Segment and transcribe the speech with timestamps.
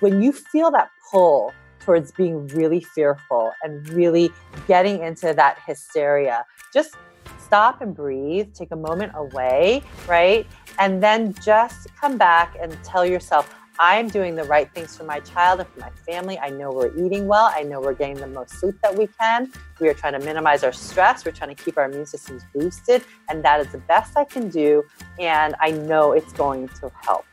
[0.00, 4.30] when you feel that pull towards being really fearful and really
[4.66, 6.96] getting into that hysteria, just
[7.38, 10.46] stop and breathe, take a moment away, right?
[10.78, 15.20] And then just come back and tell yourself, I'm doing the right things for my
[15.20, 16.36] child and for my family.
[16.38, 17.50] I know we're eating well.
[17.54, 19.52] I know we're getting the most sleep that we can.
[19.80, 21.24] We are trying to minimize our stress.
[21.24, 23.04] We're trying to keep our immune systems boosted.
[23.28, 24.82] And that is the best I can do.
[25.20, 27.24] And I know it's going to help.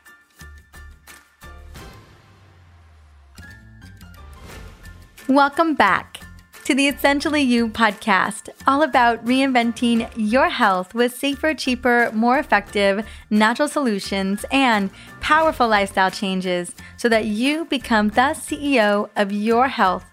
[5.28, 6.20] Welcome back
[6.66, 13.04] to the Essentially You podcast, all about reinventing your health with safer, cheaper, more effective
[13.28, 14.88] natural solutions and
[15.20, 20.04] powerful lifestyle changes so that you become the CEO of your health.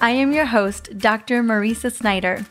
[0.00, 1.42] I am your host, Dr.
[1.42, 2.46] Mariza Snyder.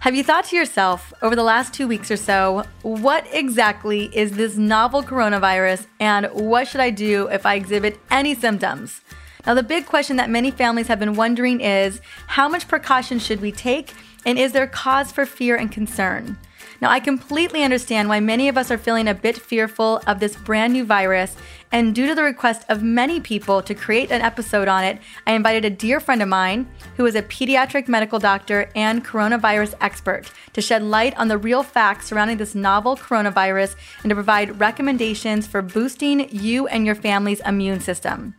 [0.00, 4.32] Have you thought to yourself over the last two weeks or so, what exactly is
[4.32, 9.02] this novel coronavirus and what should I do if I exhibit any symptoms?
[9.46, 13.40] Now, the big question that many families have been wondering is how much precaution should
[13.40, 13.92] we take,
[14.24, 16.38] and is there cause for fear and concern?
[16.80, 20.36] Now, I completely understand why many of us are feeling a bit fearful of this
[20.36, 21.36] brand new virus,
[21.70, 25.32] and due to the request of many people to create an episode on it, I
[25.32, 30.30] invited a dear friend of mine who is a pediatric medical doctor and coronavirus expert
[30.52, 35.46] to shed light on the real facts surrounding this novel coronavirus and to provide recommendations
[35.46, 38.34] for boosting you and your family's immune system.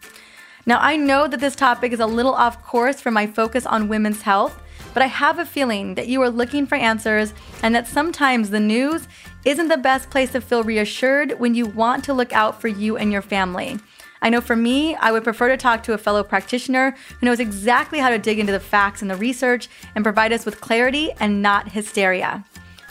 [0.66, 3.90] Now, I know that this topic is a little off course from my focus on
[3.90, 4.62] women's health,
[4.94, 8.60] but I have a feeling that you are looking for answers and that sometimes the
[8.60, 9.08] news
[9.44, 12.96] isn't the best place to feel reassured when you want to look out for you
[12.96, 13.78] and your family.
[14.22, 17.42] I know for me, I would prefer to talk to a fellow practitioner who knows
[17.42, 21.12] exactly how to dig into the facts and the research and provide us with clarity
[21.20, 22.46] and not hysteria.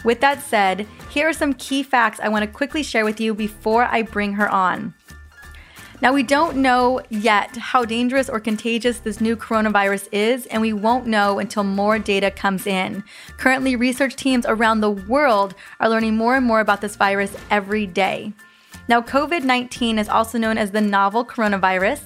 [0.05, 3.33] With that said, here are some key facts I want to quickly share with you
[3.33, 4.93] before I bring her on.
[6.03, 10.73] Now, we don't know yet how dangerous or contagious this new coronavirus is, and we
[10.73, 13.05] won't know until more data comes in.
[13.37, 17.87] Currently, research teams around the world are learning more and more about this virus every
[17.87, 18.33] day.
[18.89, 22.01] Now, COVID 19 is also known as the novel coronavirus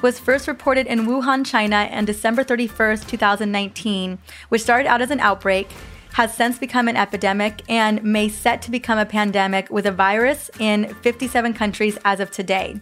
[0.00, 4.18] was first reported in Wuhan, China on December 31st, 2019,
[4.50, 5.68] which started out as an outbreak,
[6.12, 10.52] has since become an epidemic, and may set to become a pandemic with a virus
[10.60, 12.80] in 57 countries as of today.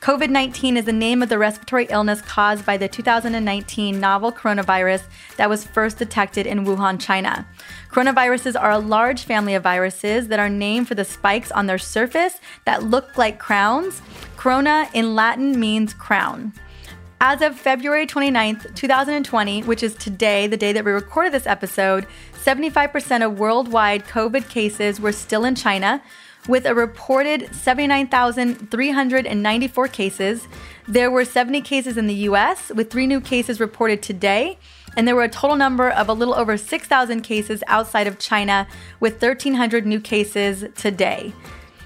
[0.00, 5.02] COVID 19 is the name of the respiratory illness caused by the 2019 novel coronavirus
[5.36, 7.46] that was first detected in Wuhan, China.
[7.90, 11.78] Coronaviruses are a large family of viruses that are named for the spikes on their
[11.78, 14.00] surface that look like crowns.
[14.36, 16.52] Corona in Latin means crown.
[17.20, 22.06] As of February 29th, 2020, which is today, the day that we recorded this episode,
[22.44, 26.00] 75% of worldwide COVID cases were still in China,
[26.48, 30.48] with a reported 79,394 cases.
[30.88, 34.58] There were 70 cases in the US, with three new cases reported today.
[34.96, 38.66] And there were a total number of a little over 6,000 cases outside of China,
[38.98, 41.32] with 1,300 new cases today.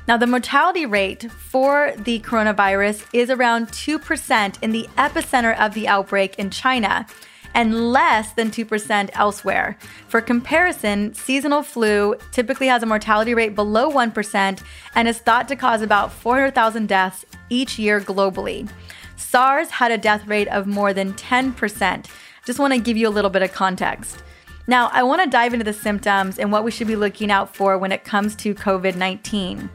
[0.08, 5.86] Now, the mortality rate for the coronavirus is around 2% in the epicenter of the
[5.86, 7.06] outbreak in China
[7.54, 9.76] and less than 2% elsewhere.
[10.08, 14.62] For comparison, seasonal flu typically has a mortality rate below 1%
[14.94, 18.68] and is thought to cause about 400,000 deaths each year globally.
[19.16, 22.06] SARS had a death rate of more than 10%.
[22.44, 24.22] Just want to give you a little bit of context.
[24.66, 27.54] Now, I want to dive into the symptoms and what we should be looking out
[27.54, 29.68] for when it comes to COVID 19.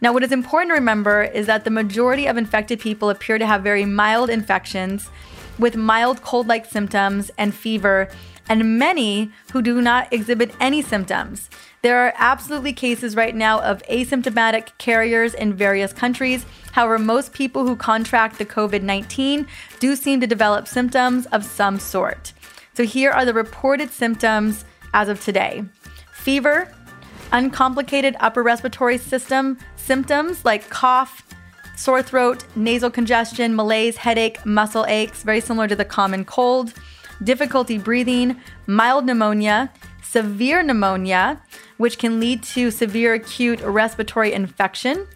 [0.00, 3.46] Now, what is important to remember is that the majority of infected people appear to
[3.46, 5.08] have very mild infections
[5.58, 8.08] with mild cold like symptoms and fever,
[8.48, 11.48] and many who do not exhibit any symptoms.
[11.82, 16.46] There are absolutely cases right now of asymptomatic carriers in various countries.
[16.72, 19.46] However, most people who contract the COVID 19
[19.80, 22.32] do seem to develop symptoms of some sort.
[22.74, 24.64] So, here are the reported symptoms
[24.94, 25.64] as of today
[26.12, 26.72] fever,
[27.32, 31.31] uncomplicated upper respiratory system symptoms like cough,
[31.82, 36.72] sore throat, nasal congestion, malaise, headache, muscle aches, very similar to the common cold,
[37.24, 39.68] difficulty breathing, mild pneumonia,
[40.00, 41.42] severe pneumonia,
[41.78, 45.08] which can lead to severe acute respiratory infection,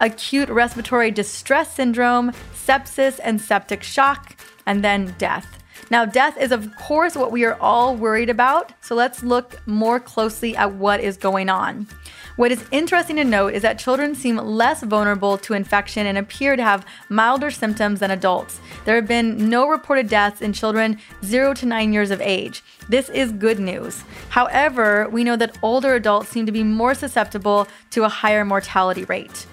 [0.00, 4.34] acute respiratory distress syndrome, sepsis and septic shock,
[4.64, 5.62] and then death.
[5.90, 10.00] Now, death is, of course, what we are all worried about, so let's look more
[10.00, 11.86] closely at what is going on.
[12.36, 16.56] What is interesting to note is that children seem less vulnerable to infection and appear
[16.56, 18.60] to have milder symptoms than adults.
[18.84, 22.64] There have been no reported deaths in children 0 to 9 years of age.
[22.88, 24.02] This is good news.
[24.30, 29.04] However, we know that older adults seem to be more susceptible to a higher mortality
[29.04, 29.46] rate.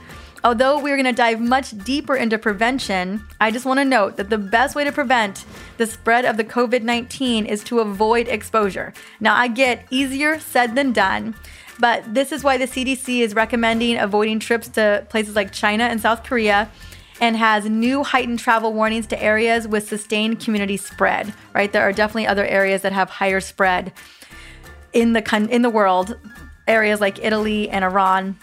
[0.44, 4.32] Although we're going to dive much deeper into prevention, I just want to note that
[4.32, 5.46] the best way to prevent
[5.78, 8.92] the spread of the COVID 19 is to avoid exposure.
[9.20, 11.36] Now, I get easier said than done,
[11.82, 16.00] but this is why the CDC is recommending avoiding trips to places like China and
[16.00, 16.70] South Korea
[17.20, 21.72] and has new heightened travel warnings to areas with sustained community spread, right?
[21.74, 23.92] There are definitely other areas that have higher spread
[24.94, 26.18] in the in the world,
[26.68, 28.38] areas like Italy and Iran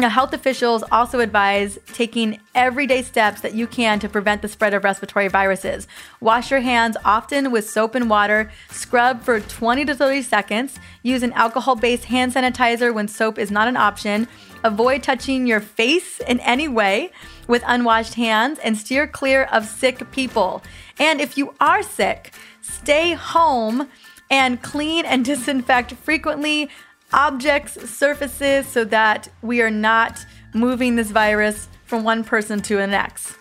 [0.00, 4.72] now, health officials also advise taking everyday steps that you can to prevent the spread
[4.72, 5.86] of respiratory viruses.
[6.20, 11.22] Wash your hands often with soap and water, scrub for 20 to 30 seconds, use
[11.22, 14.26] an alcohol based hand sanitizer when soap is not an option,
[14.64, 17.12] avoid touching your face in any way
[17.46, 20.62] with unwashed hands, and steer clear of sick people.
[20.98, 22.32] And if you are sick,
[22.62, 23.88] stay home
[24.30, 26.70] and clean and disinfect frequently
[27.12, 30.24] objects, surfaces, so that we are not
[30.54, 33.36] moving this virus from one person to the next.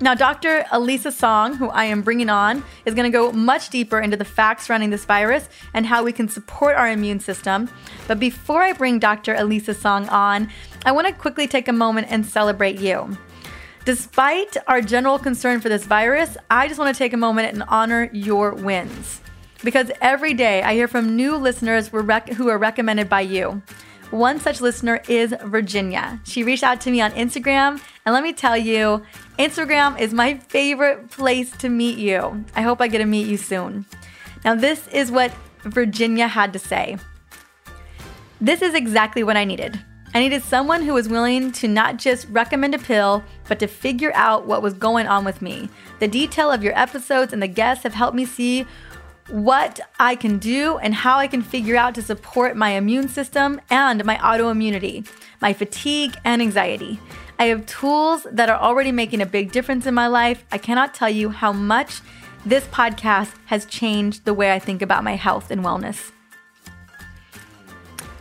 [0.00, 0.64] Now, Dr.
[0.70, 4.24] Elisa Song, who I am bringing on, is going to go much deeper into the
[4.24, 7.68] facts surrounding this virus and how we can support our immune system.
[8.06, 9.34] But before I bring Dr.
[9.34, 10.50] Elisa Song on,
[10.84, 13.18] I want to quickly take a moment and celebrate you.
[13.84, 17.64] Despite our general concern for this virus, I just want to take a moment and
[17.68, 19.20] honor your wins
[19.62, 23.62] because every day I hear from new listeners who are recommended by you.
[24.10, 26.20] One such listener is Virginia.
[26.24, 29.02] She reached out to me on Instagram, and let me tell you,
[29.38, 32.44] Instagram is my favorite place to meet you.
[32.56, 33.84] I hope I get to meet you soon.
[34.46, 35.30] Now, this is what
[35.62, 36.96] Virginia had to say.
[38.40, 39.78] This is exactly what I needed.
[40.14, 44.12] I needed someone who was willing to not just recommend a pill, but to figure
[44.14, 45.68] out what was going on with me.
[45.98, 48.66] The detail of your episodes and the guests have helped me see
[49.28, 53.60] what I can do and how I can figure out to support my immune system
[53.70, 55.06] and my autoimmunity,
[55.40, 56.98] my fatigue and anxiety.
[57.38, 60.44] I have tools that are already making a big difference in my life.
[60.50, 62.00] I cannot tell you how much
[62.44, 66.10] this podcast has changed the way I think about my health and wellness.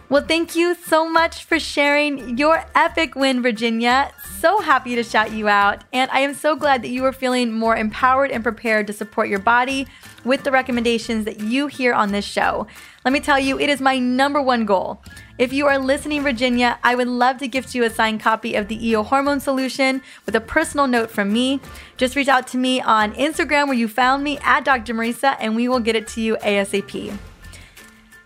[0.10, 4.14] Well, thank you so much for sharing your epic win, Virginia.
[4.40, 5.84] So happy to shout you out.
[5.92, 9.28] And I am so glad that you are feeling more empowered and prepared to support
[9.28, 9.86] your body
[10.24, 12.68] with the recommendations that you hear on this show.
[13.04, 15.02] Let me tell you, it is my number one goal.
[15.38, 18.70] If you are listening, Virginia, I would love to gift you a signed copy of
[18.70, 21.60] the EO Hormone Solution with a personal note from me.
[21.98, 24.94] Just reach out to me on Instagram where you found me at Dr.
[24.94, 27.18] Mariza, and we will get it to you ASAP.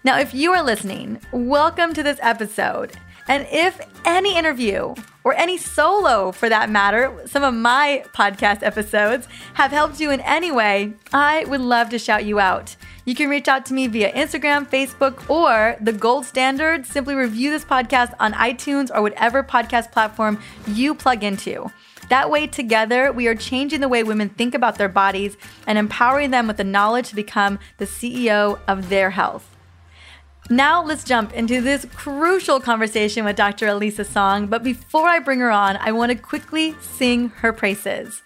[0.03, 2.97] Now, if you are listening, welcome to this episode.
[3.27, 9.27] And if any interview or any solo for that matter, some of my podcast episodes
[9.53, 12.75] have helped you in any way, I would love to shout you out.
[13.05, 16.87] You can reach out to me via Instagram, Facebook, or the gold standard.
[16.87, 21.71] Simply review this podcast on iTunes or whatever podcast platform you plug into.
[22.09, 25.37] That way, together, we are changing the way women think about their bodies
[25.67, 29.50] and empowering them with the knowledge to become the CEO of their health.
[30.51, 33.67] Now let's jump into this crucial conversation with Dr.
[33.67, 34.47] Elisa Song.
[34.47, 38.21] But before I bring her on, I want to quickly sing her praises.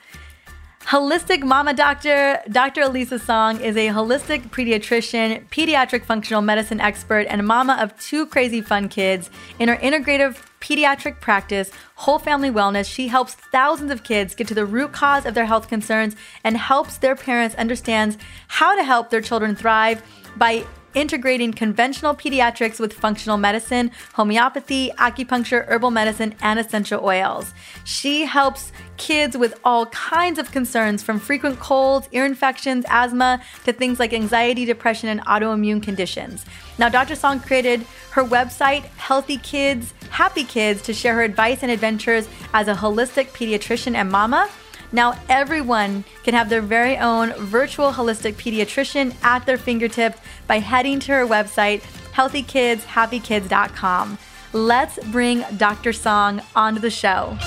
[0.85, 2.81] Holistic Mama Doctor, Dr.
[2.81, 8.59] Elisa Song is a holistic pediatrician, pediatric functional medicine expert, and mama of two crazy
[8.59, 9.29] fun kids.
[9.59, 14.55] In her integrative pediatric practice, Whole Family Wellness, she helps thousands of kids get to
[14.55, 18.17] the root cause of their health concerns and helps their parents understand
[18.47, 20.01] how to help their children thrive
[20.35, 27.53] by integrating conventional pediatrics with functional medicine, homeopathy, acupuncture, herbal medicine, and essential oils.
[27.83, 33.73] She helps kids with all kinds of concerns from frequent colds, ear infections, asthma, to
[33.73, 36.45] things like anxiety, depression, and autoimmune conditions.
[36.77, 37.15] Now, Dr.
[37.15, 42.67] Song created her website, Healthy Kids, Happy Kids, to share her advice and adventures as
[42.67, 44.49] a holistic pediatrician and mama.
[44.91, 50.99] Now, everyone can have their very own virtual holistic pediatrician at their fingertips by heading
[51.01, 51.81] to her website,
[52.13, 54.17] healthykidshappykids.com.
[54.53, 55.91] Let's bring Dr.
[55.91, 57.37] Song onto the show.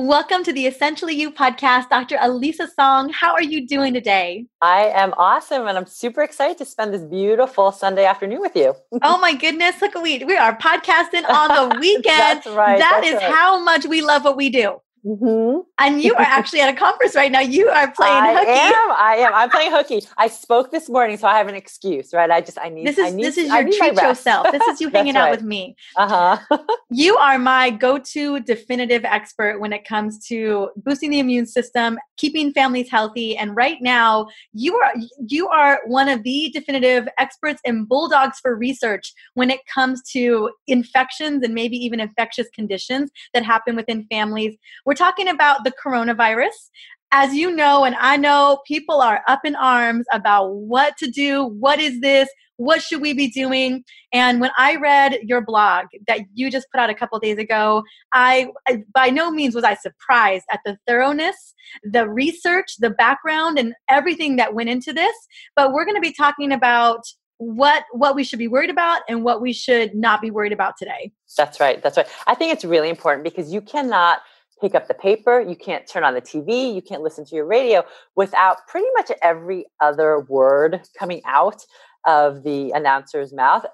[0.00, 2.18] Welcome to the Essentially You podcast, Dr.
[2.20, 3.08] Elisa Song.
[3.08, 4.46] How are you doing today?
[4.62, 8.76] I am awesome and I'm super excited to spend this beautiful Sunday afternoon with you.
[9.02, 12.04] oh my goodness, look at we we are podcasting on the weekend.
[12.04, 12.78] that's right.
[12.78, 13.34] That that's is right.
[13.34, 14.80] how much we love what we do.
[15.04, 15.60] Mm-hmm.
[15.78, 17.40] And you are actually at a conference right now.
[17.40, 18.50] You are playing hooky.
[18.50, 18.74] I hooky.
[18.74, 18.90] am.
[18.90, 19.34] I am.
[19.34, 20.02] I'm playing hooky.
[20.16, 22.30] I spoke this morning, so I have an excuse, right?
[22.30, 22.86] I just I need.
[22.86, 24.48] This is need, this is your treat yourself.
[24.50, 25.28] This is you hanging right.
[25.28, 25.76] out with me.
[25.96, 26.58] Uh huh.
[26.90, 32.52] you are my go-to definitive expert when it comes to boosting the immune system, keeping
[32.52, 34.92] families healthy, and right now you are
[35.26, 40.50] you are one of the definitive experts and bulldogs for research when it comes to
[40.66, 44.56] infections and maybe even infectious conditions that happen within families.
[44.88, 46.70] We're talking about the coronavirus.
[47.12, 51.44] As you know, and I know, people are up in arms about what to do.
[51.44, 52.26] What is this?
[52.56, 53.84] What should we be doing?
[54.14, 57.82] And when I read your blog that you just put out a couple days ago,
[58.14, 61.52] I, I by no means was I surprised at the thoroughness,
[61.84, 65.14] the research, the background, and everything that went into this.
[65.54, 67.02] But we're going to be talking about
[67.36, 70.78] what what we should be worried about and what we should not be worried about
[70.78, 71.12] today.
[71.36, 71.82] That's right.
[71.82, 72.08] That's right.
[72.26, 74.20] I think it's really important because you cannot
[74.60, 77.46] pick up the paper, you can't turn on the TV, you can't listen to your
[77.46, 77.84] radio
[78.16, 81.64] without pretty much every other word coming out
[82.06, 83.64] of the announcer's mouth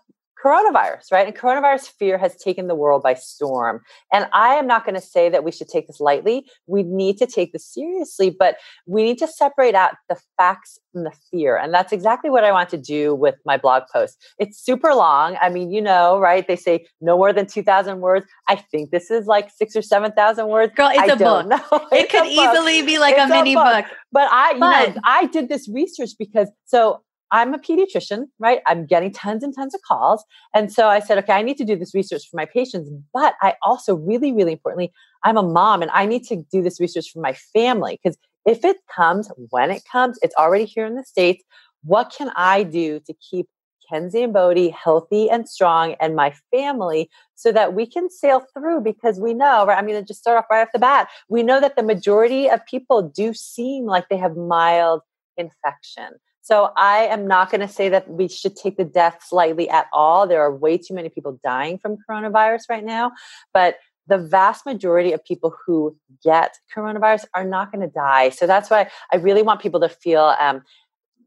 [0.45, 1.27] coronavirus, right?
[1.27, 3.81] And coronavirus fear has taken the world by storm.
[4.13, 6.47] And I am not going to say that we should take this lightly.
[6.67, 11.05] We need to take this seriously, but we need to separate out the facts from
[11.05, 11.57] the fear.
[11.57, 14.23] And that's exactly what I want to do with my blog post.
[14.39, 15.37] It's super long.
[15.41, 16.47] I mean, you know, right?
[16.47, 18.27] They say no more than 2,000 words.
[18.49, 20.75] I think this is like six or 7,000 words.
[20.75, 21.47] Girl, it's I a book.
[21.47, 21.89] Know.
[21.93, 23.65] It could easily be like it's a mini book.
[23.65, 23.85] book.
[24.13, 27.03] But I, you know, I did this research because so
[27.35, 28.61] I'm a pediatrician, right?
[28.65, 30.25] I'm getting tons and tons of calls.
[30.55, 32.89] And so I said, okay, I need to do this research for my patients.
[33.13, 34.93] But I also, really, really importantly,
[35.25, 37.99] I'm a mom and I need to do this research for my family.
[38.01, 41.43] Because if it comes, when it comes, it's already here in the States.
[41.83, 43.49] What can I do to keep
[43.91, 48.83] Kenzie and Bodhi healthy and strong and my family so that we can sail through
[48.83, 49.77] because we know, right?
[49.77, 51.09] I'm going to just start off right off the bat.
[51.29, 55.01] We know that the majority of people do seem like they have mild
[55.37, 56.11] infection.
[56.45, 59.87] So I am not going to say that we should take the deaths lightly at
[59.95, 60.27] all.
[60.27, 63.13] There are way too many people dying from coronavirus right now,
[63.55, 68.29] but the vast majority of people who get coronavirus are not going to die.
[68.29, 70.61] So that's why I really want people to feel um,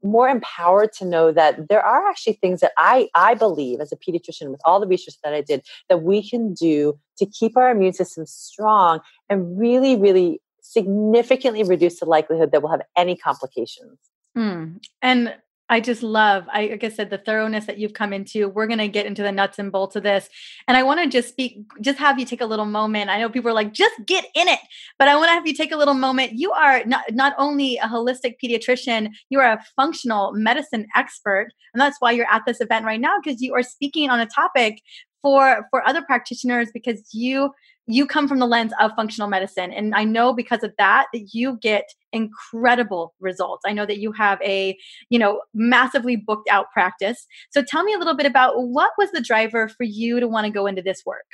[0.04, 3.98] more empowered to know that there are actually things that I, I believe as a
[3.98, 7.72] pediatrician with all the research that I did that we can do to keep our
[7.72, 9.00] immune system strong
[9.32, 13.98] and really, really significantly reduce the likelihood that we'll have any complications.
[14.38, 14.80] Mm.
[15.02, 15.36] And
[15.70, 18.48] I just love, I like I said, the thoroughness that you've come into.
[18.48, 20.30] We're gonna get into the nuts and bolts of this.
[20.68, 23.10] And I want to just speak, just have you take a little moment.
[23.10, 24.60] I know people are like, just get in it,
[24.98, 26.34] but I want to have you take a little moment.
[26.34, 31.50] You are not not only a holistic pediatrician, you are a functional medicine expert.
[31.74, 34.26] And that's why you're at this event right now, because you are speaking on a
[34.26, 34.82] topic
[35.22, 37.52] for for other practitioners because you
[37.88, 39.72] you come from the lens of functional medicine.
[39.72, 43.64] And i know because of that that you get incredible results.
[43.66, 44.78] I know that you have a
[45.10, 47.26] you know massively booked out practice.
[47.50, 50.46] So tell me a little bit about what was the driver for you to want
[50.46, 51.26] to go into this work?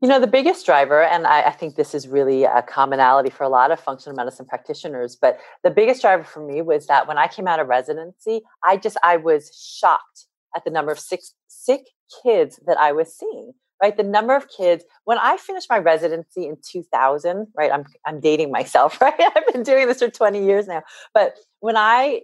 [0.00, 3.42] You know, the biggest driver, and I, I, think this is really a commonality for
[3.42, 7.18] a lot of functional medicine practitioners, but the biggest driver for me was that when
[7.18, 11.22] I came out of residency, I just I was shocked at the number of sick
[11.48, 11.80] sick
[12.22, 13.96] kids that I was seeing right?
[13.96, 17.72] The number of kids when i finished my residency in 2000 right?
[17.72, 19.14] I'm i'm dating myself right?
[19.18, 20.82] I've been doing this for 20 years now.
[21.14, 22.22] But when i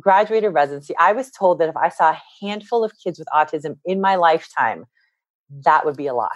[0.00, 3.78] graduated residency i was told that if i saw a handful of kids with autism
[3.84, 4.84] in my lifetime
[5.64, 6.30] that would be a lot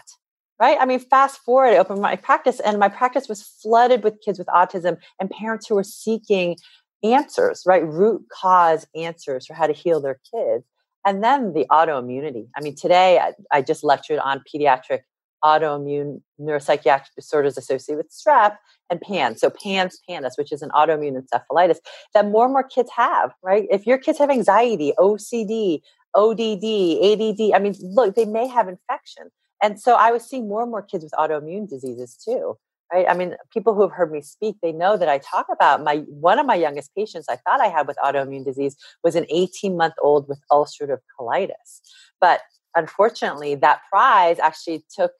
[0.60, 0.78] right?
[0.80, 4.38] I mean fast forward i opened my practice and my practice was flooded with kids
[4.38, 6.56] with autism and parents who were seeking
[7.02, 7.84] answers right?
[7.84, 10.64] Root cause answers for how to heal their kids
[11.06, 12.48] and then the autoimmunity.
[12.56, 15.00] I mean, today I, I just lectured on pediatric
[15.44, 18.56] autoimmune neuropsychiatric disorders associated with strep
[18.90, 19.40] and PANS.
[19.40, 21.78] So PANS PANDAS, which is an autoimmune encephalitis
[22.12, 23.66] that more and more kids have, right?
[23.70, 25.80] If your kids have anxiety, OCD,
[26.14, 29.28] ODD, ADD, I mean, look, they may have infection.
[29.62, 32.58] And so I was seeing more and more kids with autoimmune diseases too
[32.92, 35.82] right i mean people who have heard me speak they know that i talk about
[35.82, 39.26] my one of my youngest patients i thought i had with autoimmune disease was an
[39.30, 41.80] 18 month old with ulcerative colitis
[42.20, 42.40] but
[42.74, 45.12] unfortunately that prize actually took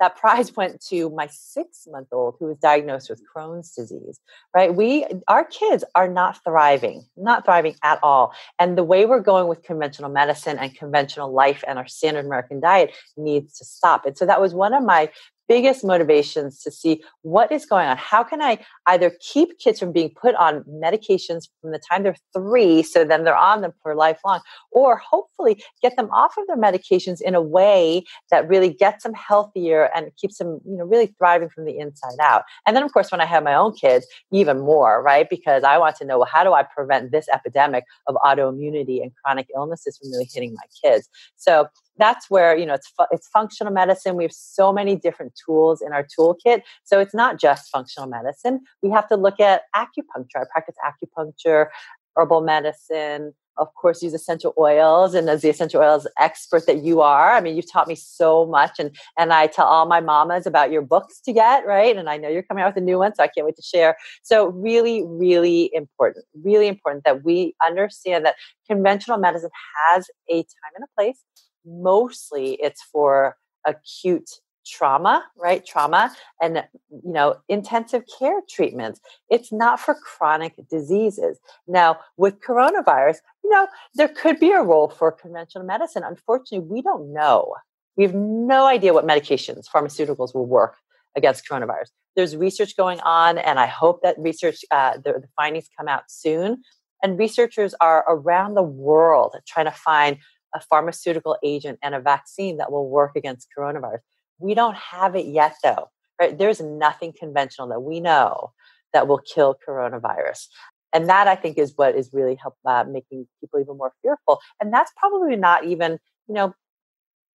[0.00, 4.20] that prize went to my six month old who was diagnosed with Crohn's disease,
[4.54, 4.74] right?
[4.74, 8.32] We, our kids are not thriving, not thriving at all.
[8.58, 12.60] And the way we're going with conventional medicine and conventional life and our standard American
[12.60, 14.04] diet needs to stop.
[14.06, 15.10] And so that was one of my
[15.48, 17.96] biggest motivations to see what is going on.
[17.96, 22.16] How can I either keep kids from being put on medications from the time they're
[22.32, 24.40] three, so then they're on them for lifelong,
[24.72, 29.14] or hopefully get them off of their medications in a way that really gets them
[29.14, 32.42] healthier and keeps them, you know, really thriving from the inside out.
[32.66, 35.28] And then, of course, when I have my own kids, even more, right?
[35.28, 39.12] Because I want to know well, how do I prevent this epidemic of autoimmunity and
[39.22, 41.08] chronic illnesses from really hitting my kids?
[41.36, 44.16] So that's where you know it's fu- it's functional medicine.
[44.16, 46.62] We have so many different tools in our toolkit.
[46.84, 48.60] So it's not just functional medicine.
[48.82, 50.40] We have to look at acupuncture.
[50.40, 51.68] I practice acupuncture
[52.16, 55.14] herbal medicine of course use essential oils.
[55.14, 58.46] And as the essential oils expert that you are i mean you've taught me so
[58.46, 58.78] much.
[58.78, 61.96] And and i tell all my mamas about your books to get right?
[61.96, 63.62] And i know you're coming out with a new one so i can't wait to
[63.62, 63.96] share.
[64.22, 68.36] So really really important really important that we understand that
[68.68, 69.50] conventional medicine
[69.88, 71.22] has a time and a place
[71.64, 74.30] mostly it's for acute
[74.66, 79.00] trauma right trauma and you know intensive care treatments.
[79.28, 81.38] It's not for chronic diseases.
[81.66, 86.02] Now with coronavirus you know there could be a role for conventional medicine.
[86.04, 87.54] Unfortunately we don't know.
[87.96, 90.76] We have no idea what medications pharmaceuticals will work
[91.16, 91.90] against coronavirus.
[92.16, 96.04] There's research going on and i hope that research uh, the, the findings come out
[96.08, 96.62] soon.
[97.02, 100.16] And researchers are around the world trying to find
[100.54, 103.98] a pharmaceutical agent and a vaccine that will work against coronavirus.
[104.38, 105.90] We don't have it yet, though.
[106.20, 106.36] Right?
[106.36, 108.52] There's nothing conventional that we know
[108.92, 110.46] that will kill coronavirus.
[110.92, 114.40] And that I think is what is really help uh, making people even more fearful.
[114.60, 116.54] And that's probably not even, you know,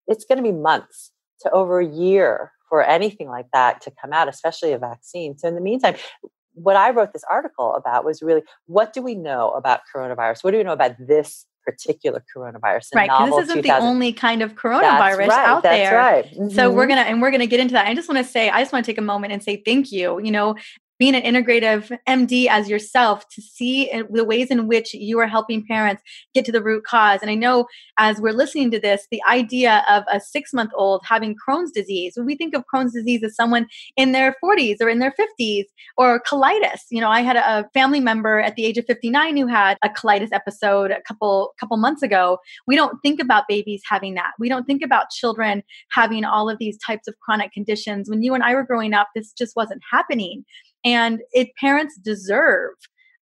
[0.06, 1.10] it's going to be months
[1.40, 5.36] to over a year for anything like that to come out, especially a vaccine.
[5.36, 5.96] So in the meantime,
[6.54, 10.44] what I wrote this article about was really what do we know about coronavirus?
[10.44, 12.94] What do we know about this particular coronavirus.
[12.94, 15.96] Right, because this isn't the only kind of coronavirus right, out that's there.
[15.96, 16.24] Right.
[16.24, 16.48] Mm-hmm.
[16.50, 17.86] So we're gonna and we're gonna get into that.
[17.86, 19.92] I just want to say, I just want to take a moment and say thank
[19.92, 20.18] you.
[20.18, 20.56] You know,
[20.98, 25.64] being an integrative MD as yourself to see the ways in which you are helping
[25.64, 26.02] parents
[26.34, 27.20] get to the root cause.
[27.22, 27.66] And I know
[27.98, 32.14] as we're listening to this, the idea of a six month old having Crohn's disease,
[32.16, 35.64] when we think of Crohn's disease as someone in their 40s or in their 50s
[35.96, 39.46] or colitis, you know, I had a family member at the age of 59 who
[39.46, 42.38] had a colitis episode a couple couple months ago.
[42.66, 44.32] We don't think about babies having that.
[44.38, 45.62] We don't think about children
[45.92, 48.08] having all of these types of chronic conditions.
[48.10, 50.44] When you and I were growing up, this just wasn't happening
[50.84, 52.74] and it parents deserve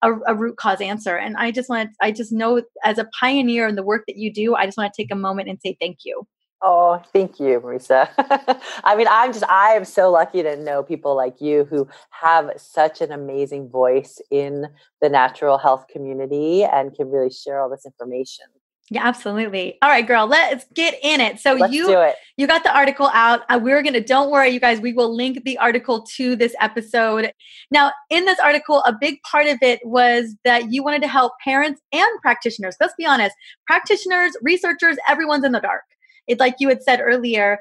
[0.02, 3.66] a, a, root cause answer and i just want, I just know as a pioneer
[3.66, 5.76] in the work that you do i just want to take a moment and say
[5.80, 6.26] thank you
[6.62, 8.08] Oh, thank you, Mariza.
[8.84, 12.50] I mean, I'm just, I am so lucky to know people like you who have
[12.56, 14.66] such an amazing voice in
[15.02, 18.46] the natural health community and can really share all this information.
[18.88, 19.78] Yeah, absolutely.
[19.82, 21.40] All right, girl, let's get in it.
[21.40, 23.40] So let's you you got the article out.
[23.48, 24.80] Uh, we're gonna don't worry, you guys.
[24.80, 27.32] We will link the article to this episode.
[27.72, 31.32] Now, in this article, a big part of it was that you wanted to help
[31.42, 32.76] parents and practitioners.
[32.80, 33.34] Let's be honest,
[33.66, 35.82] practitioners, researchers, everyone's in the dark.
[36.28, 37.58] It's like you had said earlier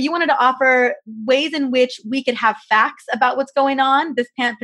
[0.00, 0.94] but you wanted to offer
[1.26, 4.56] ways in which we could have facts about what's going on, this pan-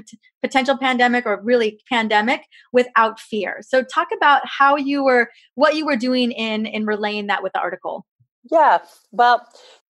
[0.43, 2.41] potential pandemic or really pandemic,
[2.73, 3.59] without fear.
[3.61, 7.53] So, talk about how you were, what you were doing in in relaying that with
[7.53, 8.07] the article.
[8.51, 8.79] Yeah,
[9.11, 9.47] well,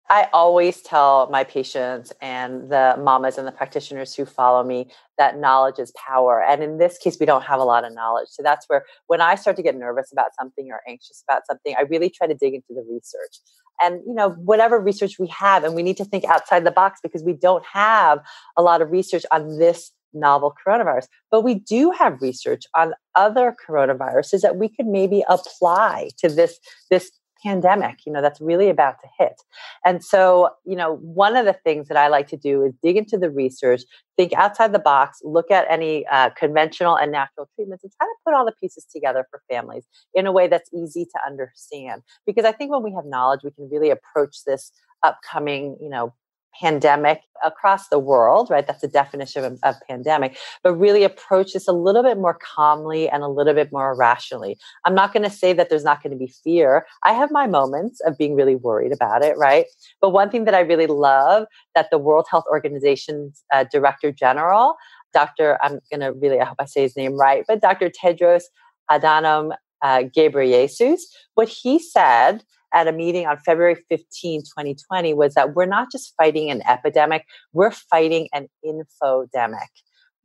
[0.08, 5.40] I always tell my patients and the mamas and the practitioners who follow me that
[5.40, 6.44] knowledge is power.
[6.44, 8.28] And in this case, we don't have a lot of knowledge.
[8.30, 11.74] So that's where, when I start to get nervous about something or anxious about something,
[11.78, 13.40] I really try to dig into the research.
[13.82, 17.00] And, you know, whatever research we have, and we need to think outside the box
[17.02, 18.20] because we don't have
[18.56, 21.08] a lot of research on this novel coronavirus.
[21.32, 26.60] But we do have research on other coronaviruses that we could maybe apply to this,
[26.90, 27.12] this
[27.46, 29.42] pandemic, you know, that's really about to hit.
[29.86, 32.98] And so, you know, one of the things that I like to do is dig
[32.98, 33.84] into the research,
[34.18, 38.16] think outside the box, look at any uh, conventional and natural treatments, and try to
[38.26, 42.02] put all the pieces together for families in a way that's easy to understand.
[42.26, 44.72] Because I think when we have knowledge, we can really approach this
[45.04, 46.14] upcoming, you know,
[46.60, 48.66] pandemic across the world, right?
[48.66, 53.10] That's the definition of, of, pandemic, but really approach this a little bit more calmly
[53.10, 54.58] and a little bit more rationally.
[54.86, 56.86] I'm not going to say that there's not going to be fear.
[57.04, 59.66] I have my moments of being really worried about it, right?
[60.02, 64.76] But one thing that I really love that the World Health Organization's uh, Director General,
[65.14, 65.58] Dr.
[65.62, 67.90] I'm going to really, I hope I say his name right, but Dr.
[67.90, 68.44] Tedros
[68.90, 71.02] Adhanom uh, Ghebreyesus,
[71.36, 72.44] what he said
[72.76, 77.26] at a meeting on February 15, 2020, was that we're not just fighting an epidemic,
[77.54, 79.70] we're fighting an infodemic.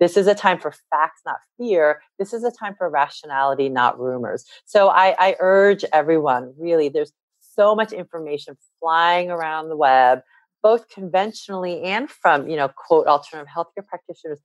[0.00, 2.02] This is a time for facts, not fear.
[2.18, 4.44] This is a time for rationality, not rumors.
[4.64, 10.20] So I, I urge everyone, really, there's so much information flying around the web
[10.62, 14.40] both conventionally and from, you know, quote, alternative healthcare practitioners,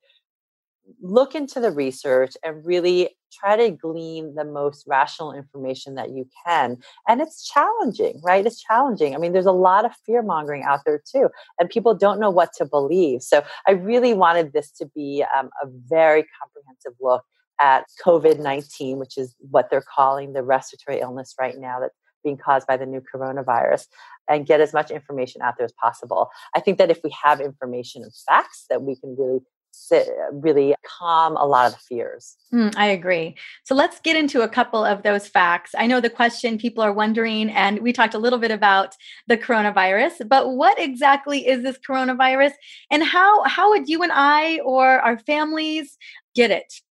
[1.01, 6.27] look into the research and really try to glean the most rational information that you
[6.45, 6.77] can.
[7.07, 8.45] And it's challenging, right?
[8.45, 9.15] It's challenging.
[9.15, 12.29] I mean, there's a lot of fear mongering out there too, and people don't know
[12.29, 13.21] what to believe.
[13.21, 17.23] So I really wanted this to be um, a very comprehensive look
[17.61, 22.37] at COVID 19, which is what they're calling the respiratory illness right now that's being
[22.37, 23.85] caused by the new coronavirus,
[24.27, 26.29] and get as much information out there as possible.
[26.55, 29.41] I think that if we have information and facts, that we can really
[29.75, 32.35] sit, really calm a lot of the fears.
[32.53, 33.35] Mm, I agree.
[33.63, 35.71] So let's get into a couple of those facts.
[35.77, 38.95] I know the question people are wondering, and we talked a little bit about
[39.27, 42.53] the coronavirus, but what exactly is this coronavirus,
[42.91, 45.97] and how how would you and I or our families
[46.33, 46.81] get it?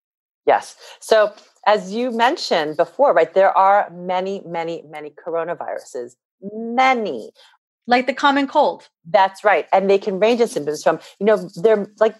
[0.46, 0.76] Yes.
[1.00, 1.32] So,
[1.66, 6.16] as you mentioned before, right, there are many, many, many coronaviruses,
[6.52, 7.30] many.
[7.86, 8.88] Like the common cold.
[9.10, 9.66] That's right.
[9.70, 12.16] And they can range in symptoms from, you know, they're like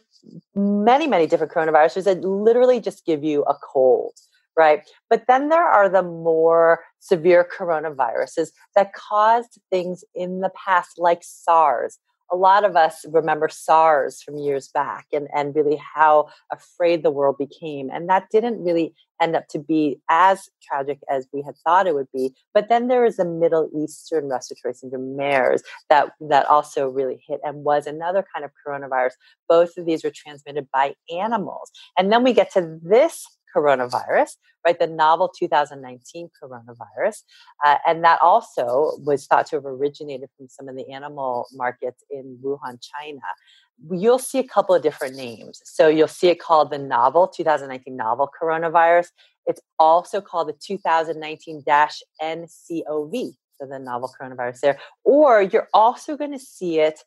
[0.55, 4.15] many, many different coronaviruses that literally just give you a cold,
[4.57, 4.89] right?
[5.11, 11.23] But then there are the more severe coronaviruses that caused things in the past, like
[11.23, 11.99] SARS,
[12.35, 17.11] a lot of us remember SARS from years back and, and really how afraid the
[17.13, 17.91] world became.
[17.93, 18.93] And that didn't really
[19.23, 22.35] end up to be as tragic as we had thought it would be.
[22.53, 27.39] But then there was a Middle Eastern respiratory syndrome, MERS, that, that also really hit
[27.45, 29.13] and was another kind of coronavirus.
[29.49, 31.71] Both of these were transmitted by animals.
[31.97, 34.79] And then we get to this coronavirus, right?
[34.79, 37.23] The novel 2019 coronavirus.
[37.65, 42.03] Uh, and that also was thought to have originated from some of the animal markets
[42.11, 43.21] in Wuhan, China.
[43.91, 45.61] You'll see a couple of different names.
[45.65, 49.09] So you'll see it called the novel 2019 novel coronavirus.
[49.47, 54.79] It's also called the 2019 NCOV, so the novel coronavirus there.
[55.05, 57.01] Or you're also going to see it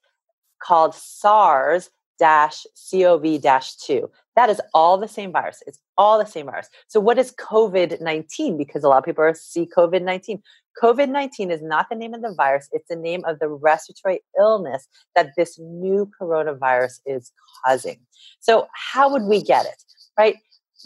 [0.60, 4.10] called SARS dash COV dash 2.
[4.36, 5.63] That is all the same virus.
[5.65, 6.69] It's all the same virus.
[6.88, 8.58] So, what is COVID 19?
[8.58, 10.41] Because a lot of people are see COVID 19.
[10.82, 14.21] COVID 19 is not the name of the virus, it's the name of the respiratory
[14.39, 17.32] illness that this new coronavirus is
[17.65, 17.99] causing.
[18.39, 19.84] So, how would we get it?
[20.17, 20.38] Right?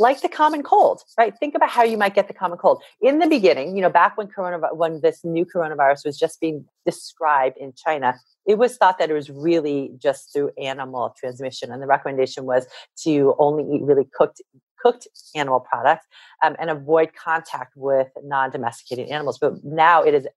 [0.02, 1.34] Like the common cold, right?
[1.40, 2.82] Think about how you might get the common cold.
[3.02, 6.66] In the beginning, you know, back when corona, when this new coronavirus was just being
[6.86, 8.16] described in China,
[8.48, 12.66] it was thought that it was really just through animal transmission, and the recommendation was
[13.04, 14.42] to only eat really cooked
[14.82, 16.08] cooked animal products
[16.44, 19.38] um, and avoid contact with non-domesticated animals.
[19.38, 20.28] But now it is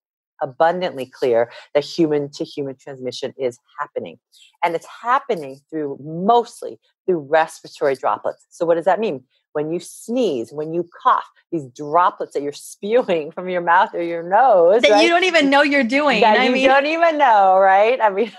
[0.44, 4.18] abundantly clear that human to human transmission is happening.
[4.62, 8.46] And it's happening through mostly through respiratory droplets.
[8.50, 9.24] So, what does that mean?
[9.54, 14.02] when you sneeze, when you cough, these droplets that you're spewing from your mouth or
[14.02, 15.02] your nose that right?
[15.02, 16.20] you don't even know you're doing.
[16.20, 17.98] That I you mean, don't even know, right?
[18.00, 18.32] I mean,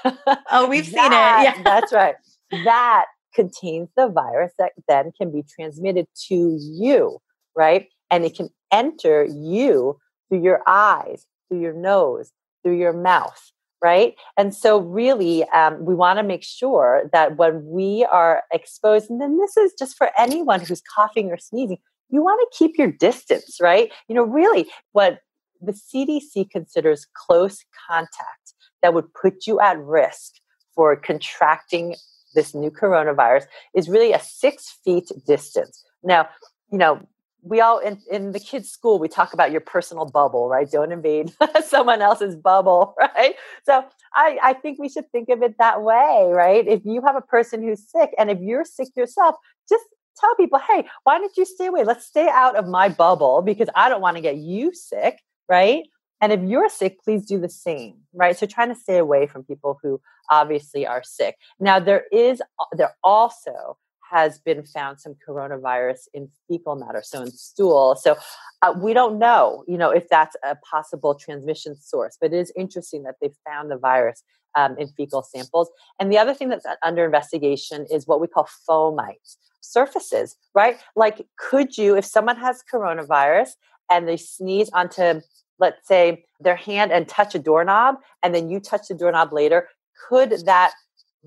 [0.52, 1.12] oh, we've seen it.
[1.16, 2.16] Yeah, that's right.
[2.64, 7.18] That contains the virus that then can be transmitted to you,
[7.56, 7.88] right?
[8.12, 9.98] And it can enter you
[10.30, 12.32] through your eyes, through your nose,
[12.64, 14.16] through your mouth right?
[14.36, 19.22] And so, really, um, we want to make sure that when we are exposed, and
[19.22, 21.78] then this is just for anyone who's coughing or sneezing,
[22.10, 23.92] you want to keep your distance, right?
[24.08, 25.20] You know, really, what
[25.62, 30.34] the CDC considers close contact that would put you at risk
[30.74, 31.96] for contracting
[32.34, 35.84] this new coronavirus is really a six feet distance.
[36.04, 36.28] Now,
[36.72, 37.08] you know,
[37.46, 40.70] we all in, in the kids school we talk about your personal bubble right?
[40.70, 41.32] Don't invade
[41.66, 43.36] someone else's bubble right?
[43.64, 46.68] So I, I think we should think of it that way right?
[46.68, 49.36] If you have a person who's sick and if you're sick yourself
[49.70, 49.86] just
[50.18, 51.84] tell people hey why don't you stay away?
[51.84, 55.84] Let's stay out of my bubble because i don't want to get you sick right?
[56.22, 58.36] And if you're sick please do the same right?
[58.38, 61.36] So trying to stay away from people who obviously are sick.
[61.60, 63.78] Now there is there also
[64.12, 67.96] has been found some coronavirus in fecal matter, so in stool.
[67.96, 68.16] So
[68.62, 72.52] uh, we don't know, you know, if that's a possible transmission source, but it is
[72.56, 74.24] interesting that they found the virus
[74.56, 75.70] um, in fecal samples.
[76.00, 80.78] And the other thing that's under investigation is what we call fomites surfaces, right?
[80.96, 83.52] Like, could you, if someone has coronavirus
[83.90, 85.22] and they sneeze onto,
[85.60, 89.68] let's say, their hand and touch a doorknob, and then you touch the doorknob later,
[90.08, 90.74] could that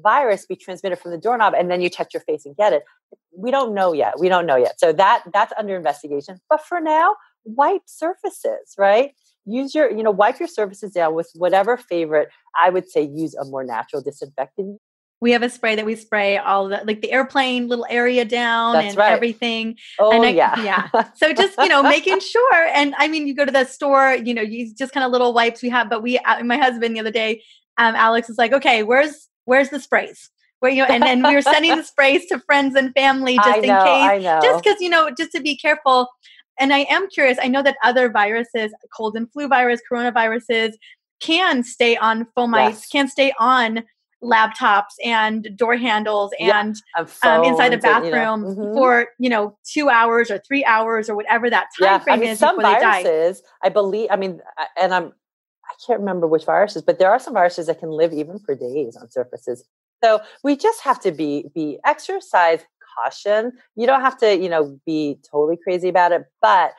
[0.02, 2.84] virus be transmitted from the doorknob and then you touch your face and get it.
[3.36, 4.18] We don't know yet.
[4.18, 4.78] We don't know yet.
[4.78, 6.40] So that that's under investigation.
[6.48, 9.12] But for now wipe surfaces right?
[9.46, 12.28] Use your you know wipe your surfaces down with whatever favorite
[12.62, 14.80] i would say use a more natural disinfectant.
[15.20, 18.74] We have a spray that we spray all the like the airplane little area down
[18.74, 19.12] That's and right.
[19.12, 19.76] everything.
[19.98, 21.02] Oh and I, yeah, yeah.
[21.16, 24.32] So just you know making sure, and I mean you go to the store, you
[24.32, 27.00] know, you just kind of little wipes we have, but we, uh, my husband the
[27.00, 27.42] other day
[27.78, 30.30] um, Alex is like, "Okay, where's where's the sprays?"
[30.60, 33.48] Where you know, and then we were sending the sprays to friends and family just
[33.48, 36.08] I in know, case, just because you know, just to be careful.
[36.60, 37.38] And I am curious.
[37.40, 40.72] I know that other viruses, cold and flu virus, coronaviruses,
[41.20, 42.88] can stay on fomites, Yes.
[42.88, 43.84] can stay on
[44.22, 48.74] laptops and door handles and And um, inside a phones and, you know, bathroom mhm.
[48.74, 52.18] for you know two hours or three hours or whatever that time yeah, frame I
[52.20, 53.02] mean, is some before they die.
[53.04, 54.40] viruses, I believe, I mean,
[54.80, 55.12] and I'm,
[55.68, 58.54] I can't remember which viruses, but there are some viruses that can live even for
[58.54, 59.64] days on surfaces.
[60.02, 62.60] So we just have to be, be exercise
[62.96, 63.52] caution.
[63.76, 66.72] You don't have to, you know, be totally crazy about it, but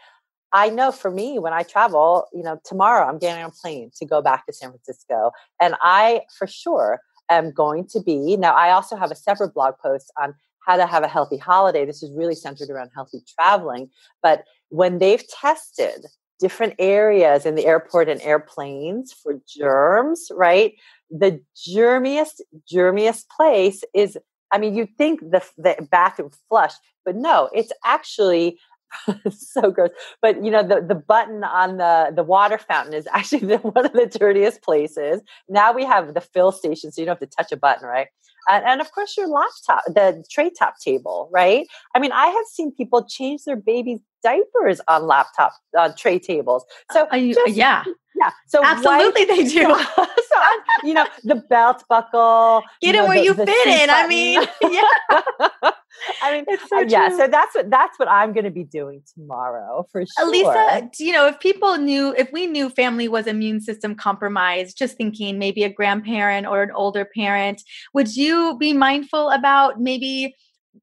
[0.51, 3.91] I know for me, when I travel, you know, tomorrow I'm getting on a plane
[3.97, 5.31] to go back to San Francisco.
[5.61, 6.99] And I, for sure,
[7.29, 8.35] am going to be.
[8.35, 10.33] Now, I also have a separate blog post on
[10.65, 11.85] how to have a healthy holiday.
[11.85, 13.89] This is really centered around healthy traveling.
[14.23, 16.05] But when they've tested
[16.39, 20.73] different areas in the airport and airplanes for germs, right?
[21.11, 24.17] The germiest, germiest place is,
[24.51, 26.73] I mean, you'd think the, the bathroom flush,
[27.05, 28.59] but no, it's actually
[29.29, 29.89] so gross.
[30.21, 33.85] But you know, the, the button on the, the water fountain is actually the, one
[33.85, 35.21] of the dirtiest places.
[35.47, 38.07] Now we have the fill station, so you don't have to touch a button, right?
[38.49, 41.67] And, and of course, your laptop, the tray top table, right?
[41.95, 46.65] I mean, I have seen people change their babies' diapers on laptop on tray tables.
[46.91, 47.83] So Uh, you- just- yeah,
[48.15, 49.61] yeah, so absolutely they do.
[49.95, 52.63] so I'm, you know, the belt buckle.
[52.81, 53.89] Get know, it where the- you the fit in.
[53.89, 55.71] I mean, yeah,
[56.21, 57.09] I mean, it's so uh, yeah.
[57.09, 60.27] So that's what that's what I'm going to be doing tomorrow for sure.
[60.27, 64.77] Elisa, do you know, if people knew, if we knew family was immune system compromised,
[64.77, 67.61] just thinking maybe a grandparent or an older parent,
[67.93, 70.35] would you be mindful about maybe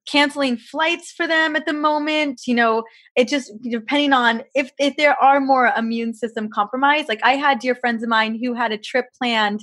[0.07, 2.42] canceling flights for them at the moment?
[2.46, 2.85] You know,
[3.16, 7.09] it just depending on if if there are more immune system compromised.
[7.09, 9.61] Like I had dear friends of mine who had a trip planned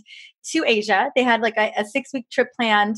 [0.52, 1.12] to Asia.
[1.16, 2.98] They had like a, a six week trip planned.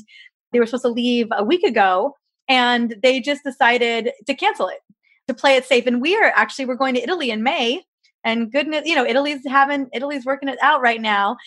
[0.52, 2.16] They were supposed to leave a week ago,
[2.48, 4.80] and they just decided to cancel it
[5.28, 5.86] to play it safe.
[5.88, 7.84] And we are actually we're going to Italy in May.
[8.24, 11.38] And goodness, you know, Italy's having Italy's working it out right now.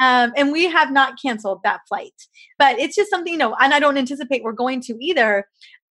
[0.00, 2.14] Um, and we have not canceled that flight.
[2.58, 5.46] But it's just something, you know, and I don't anticipate we're going to either.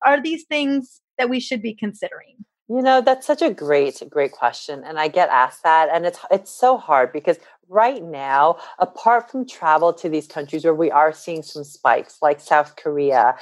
[0.05, 2.45] Are these things that we should be considering?
[2.69, 4.85] You know, that's such a great, great question.
[4.85, 5.89] And I get asked that.
[5.93, 10.75] And it's it's so hard because right now, apart from travel to these countries where
[10.75, 13.35] we are seeing some spikes, like South Korea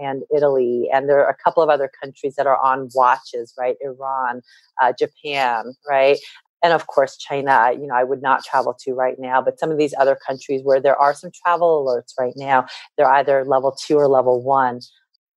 [0.00, 3.76] and Italy, and there are a couple of other countries that are on watches, right?
[3.80, 4.42] Iran,
[4.82, 6.18] uh, Japan, right?
[6.62, 9.70] And of course, China, you know, I would not travel to right now, but some
[9.70, 13.72] of these other countries where there are some travel alerts right now, they're either level
[13.72, 14.80] two or level one.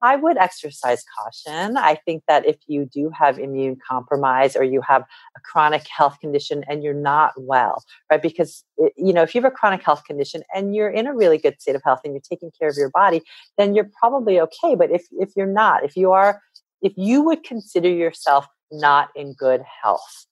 [0.04, 1.78] I would exercise caution.
[1.78, 5.04] I think that if you do have immune compromise or you have
[5.38, 8.22] a chronic health condition and you're not well, right?
[8.22, 11.16] Because, eh, you know, if you have a chronic health condition and you're in a
[11.16, 13.22] really good state of health and you're taking care of your body,
[13.58, 14.76] then you're probably okay.
[14.76, 16.42] But if, if you're not, if you are,
[16.82, 20.26] if you would consider yourself not in good health,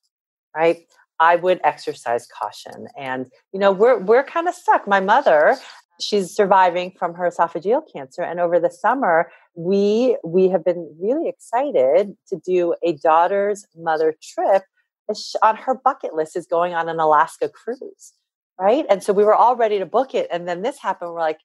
[0.54, 0.80] right?
[1.22, 2.88] I would exercise caution.
[2.98, 4.86] And, you know, we're, we're kind of stuck.
[4.86, 5.56] My mother,
[6.02, 8.22] she's surviving from her esophageal cancer.
[8.22, 14.16] And over the summer, we, we have been really excited to do a daughter's mother
[14.22, 14.64] trip
[15.42, 18.14] on her bucket list is going on an Alaska cruise.
[18.60, 18.86] Right.
[18.90, 20.28] And so we were all ready to book it.
[20.32, 21.12] And then this happened.
[21.12, 21.40] We're like,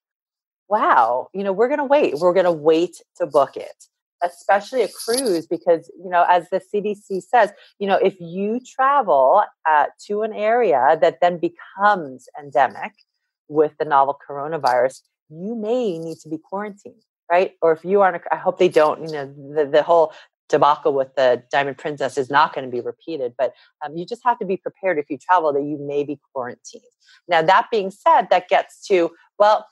[0.69, 2.15] wow, you know, we're going to wait.
[2.19, 3.87] We're going to wait to book it
[4.23, 9.43] especially a cruise because you know as the cdc says you know if you travel
[9.69, 12.93] uh, to an area that then becomes endemic
[13.49, 17.53] with the novel coronavirus you may need to be quarantined right?
[17.61, 20.13] Or if you aren't i hope they don't you know the, the whole
[20.49, 23.53] debacle with the diamond princess is not going to be repeated but
[23.85, 26.85] um, you just have to be prepared if you travel that you may be quarantined.
[27.29, 29.67] Now that being said that gets to well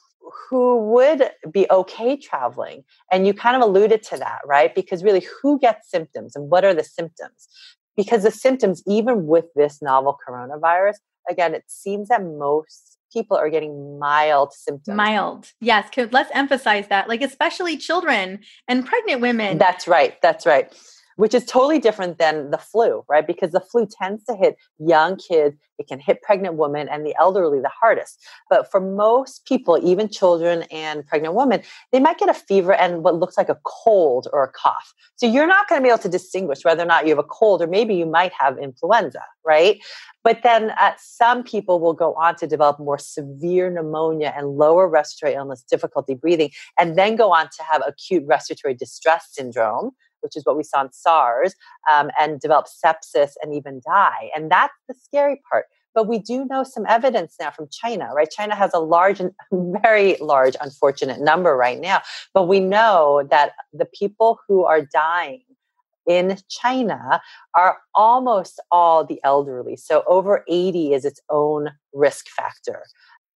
[0.48, 2.82] who would be okay traveling?
[3.12, 4.74] And you kind of alluded to that right?
[4.74, 7.48] Because really who gets symptoms and what are the symptoms?
[7.96, 10.96] Because the symptoms even with this novel coronavirus
[11.30, 15.52] again it seems that most people are getting mild symptoms Mild.
[15.60, 15.88] Yes.
[16.10, 17.08] Let's emphasize that.
[17.08, 19.56] Like, especially children and pregnant women.
[19.56, 20.20] That's right.
[20.20, 20.70] That's right.
[21.16, 23.26] Which is totally different than the flu, right?
[23.26, 27.14] Because the flu tends to hit young kids, it can hit pregnant women and the
[27.18, 28.20] elderly the hardest.
[28.48, 33.02] But for most people, even children and pregnant women, they might get a fever and
[33.02, 34.94] what looks like a cold or a cough.
[35.16, 37.28] So you're not going to be able to distinguish whether or not you have a
[37.28, 39.78] cold or maybe you might have influenza, right?
[40.22, 44.88] But then uh, some people will go on to develop more severe pneumonia and lower
[44.88, 49.90] respiratory illness, difficulty breathing, and then go on to have acute respiratory distress syndrome,
[50.24, 51.54] which is what we saw in SARS,
[51.92, 54.30] um, and develop sepsis and even die.
[54.34, 55.66] And that's the scary part.
[55.94, 58.28] But we do know some evidence now from China, right?
[58.28, 59.20] China has a large,
[59.52, 62.00] very large, unfortunate number right now.
[62.32, 65.42] But we know that the people who are dying
[66.08, 67.20] in China
[67.56, 69.76] are almost all the elderly.
[69.76, 72.82] So over 80 is its own risk factor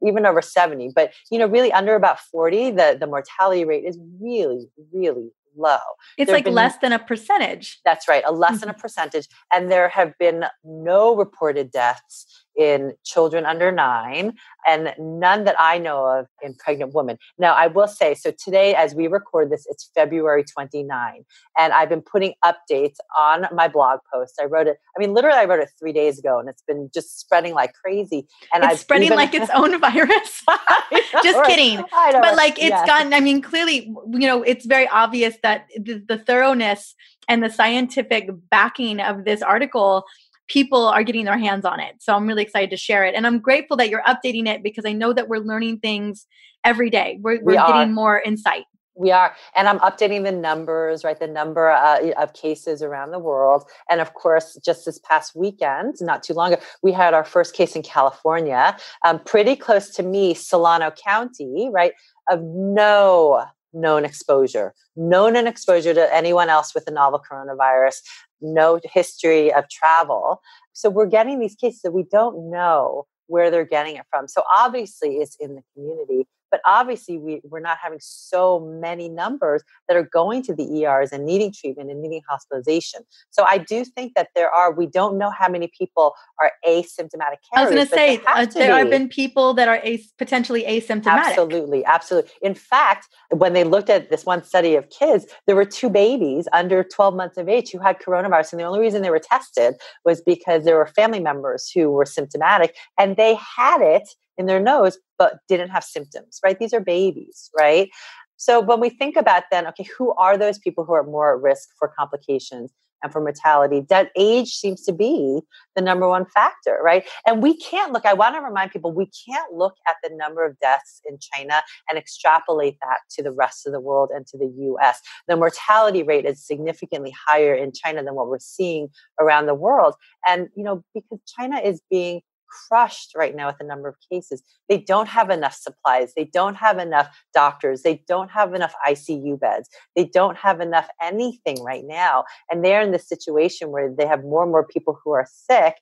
[0.05, 3.97] even over 70 but you know really under about 40 the the mortality rate is
[4.21, 5.77] really really low.
[6.17, 7.79] It's like been, less than a percentage.
[7.85, 8.81] That's right, a less than a mm-hmm.
[8.81, 9.27] percentage.
[9.53, 14.33] And there have been no reported deaths in children under nine
[14.67, 17.17] and none that I know of in pregnant women.
[17.37, 21.23] Now, I will say, so today, as we record this, it's February 29,
[21.57, 24.39] and I've been putting updates on my blog post.
[24.41, 26.89] I wrote it, I mean, literally, I wrote it three days ago, and it's been
[26.93, 28.27] just spreading like crazy.
[28.53, 30.43] And it's I've spreading even, like its own virus.
[31.23, 31.83] just kidding.
[32.11, 32.87] But like, it's yes.
[32.87, 36.95] gotten, I mean, clearly, you know, it's very obvious that the, the thoroughness
[37.27, 40.05] and the scientific backing of this article
[40.47, 41.95] people are getting their hands on it.
[41.99, 43.15] So I'm really excited to share it.
[43.15, 46.27] And I'm grateful that you're updating it because I know that we're learning things
[46.63, 47.19] every day.
[47.21, 48.65] We're, we're we getting more insight.
[48.97, 49.35] We are.
[49.55, 51.19] And I'm updating the numbers, right?
[51.19, 53.63] The number uh, of cases around the world.
[53.89, 57.53] And of course, just this past weekend, not too long ago, we had our first
[57.53, 61.91] case in California, um, pretty close to me, Solano County, right?
[62.29, 67.97] Of no known exposure, known an exposure to anyone else with the novel coronavirus,
[68.41, 70.41] no history of travel.
[70.73, 74.27] So we're getting these cases that we don't know where they're getting it from.
[74.27, 79.61] So obviously it's in the community, but obviously we, we're not having so many numbers
[79.89, 83.01] that are going to the ERs and needing treatment and needing hospitalization.
[83.29, 87.39] So I do think that there are, we don't know how many people are asymptomatic
[87.53, 87.55] carriers.
[87.55, 88.79] I was going to say, uh, there be.
[88.79, 91.25] have been people that are as- potentially asymptomatic.
[91.25, 92.31] Absolutely, absolutely.
[92.41, 96.47] In fact, when they looked at this one study of kids, there were two babies
[96.53, 98.53] under 12 months of age who had coronavirus.
[98.53, 102.05] And the only reason they were tested was because there were family members who were
[102.05, 106.59] symptomatic and they had it in their nose, but didn't have symptoms, right?
[106.59, 107.89] These are babies, right?
[108.37, 111.41] So when we think about then, okay, who are those people who are more at
[111.41, 113.85] risk for complications and for mortality?
[113.87, 115.39] That age seems to be
[115.75, 117.05] the number one factor, right?
[117.25, 120.45] And we can't look, I want to remind people, we can't look at the number
[120.45, 124.37] of deaths in China and extrapolate that to the rest of the world and to
[124.37, 124.99] the US.
[125.29, 129.95] The mortality rate is significantly higher in China than what we're seeing around the world.
[130.27, 132.21] And, you know, because China is being
[132.67, 134.43] crushed right now with the number of cases.
[134.69, 136.13] They don't have enough supplies.
[136.15, 137.81] They don't have enough doctors.
[137.81, 139.69] They don't have enough ICU beds.
[139.95, 142.23] They don't have enough anything right now.
[142.49, 145.75] And they're in this situation where they have more and more people who are sick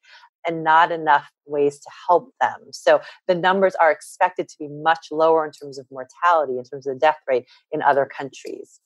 [0.46, 2.60] and not enough ways to help them.
[2.72, 6.88] So the numbers are expected to be much lower in terms of mortality, in terms
[6.88, 8.80] of the death rate in other countries.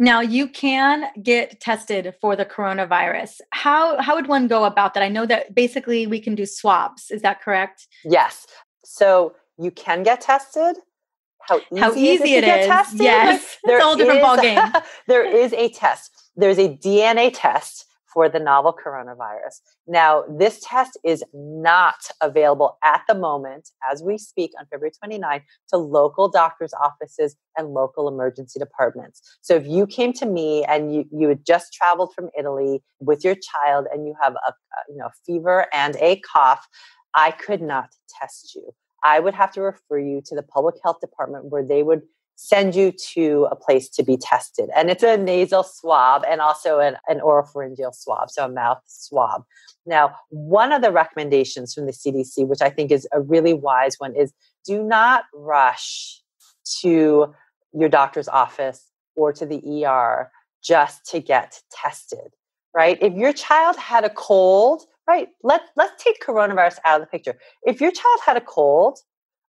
[0.00, 3.42] Now you can get tested for the coronavirus.
[3.50, 5.02] How how would one go about that?
[5.02, 7.10] I know that basically we can do swabs.
[7.10, 7.86] Is that correct?
[8.02, 8.46] Yes.
[8.82, 10.76] So you can get tested.
[11.42, 12.66] How easy, how easy it is.
[12.66, 13.00] tested?
[13.00, 14.82] Yes, like, it's a whole different ballgame.
[15.06, 16.10] there is a test.
[16.34, 19.60] There's a DNA test for the novel coronavirus.
[19.86, 25.42] Now, this test is not available at the moment as we speak on February 29
[25.68, 29.38] to local doctors' offices and local emergency departments.
[29.42, 33.24] So if you came to me and you, you had just traveled from Italy with
[33.24, 34.52] your child and you have a,
[34.88, 36.66] you know, fever and a cough,
[37.14, 38.72] I could not test you.
[39.02, 42.02] I would have to refer you to the public health department where they would
[42.42, 44.70] send you to a place to be tested.
[44.74, 49.44] And it's a nasal swab and also an, an oropharyngeal swab, so a mouth swab.
[49.84, 53.96] Now, one of the recommendations from the CDC, which I think is a really wise
[53.98, 54.32] one, is
[54.64, 56.22] do not rush
[56.80, 57.34] to
[57.74, 60.30] your doctor's office or to the ER
[60.62, 62.32] just to get tested,
[62.74, 62.96] right?
[63.02, 67.38] If your child had a cold, right, let, let's take coronavirus out of the picture.
[67.64, 68.98] If your child had a cold,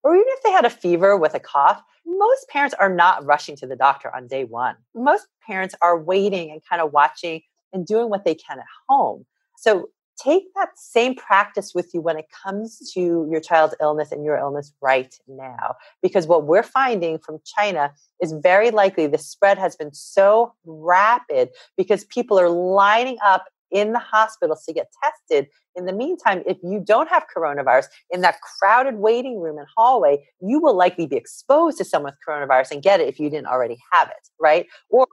[0.03, 3.55] or even if they had a fever with a cough, most parents are not rushing
[3.57, 4.75] to the doctor on day one.
[4.95, 7.41] Most parents are waiting and kind of watching
[7.73, 9.25] and doing what they can at home.
[9.57, 9.89] So
[10.21, 14.37] take that same practice with you when it comes to your child's illness and your
[14.37, 15.75] illness right now.
[16.01, 21.49] Because what we're finding from China is very likely the spread has been so rapid
[21.77, 25.47] because people are lining up in the hospitals to get tested.
[25.75, 30.23] In the meantime, if you don't have coronavirus in that crowded waiting room and hallway,
[30.41, 33.47] you will likely be exposed to someone with coronavirus and get it if you didn't
[33.47, 34.67] already have it, right?
[34.89, 35.07] Or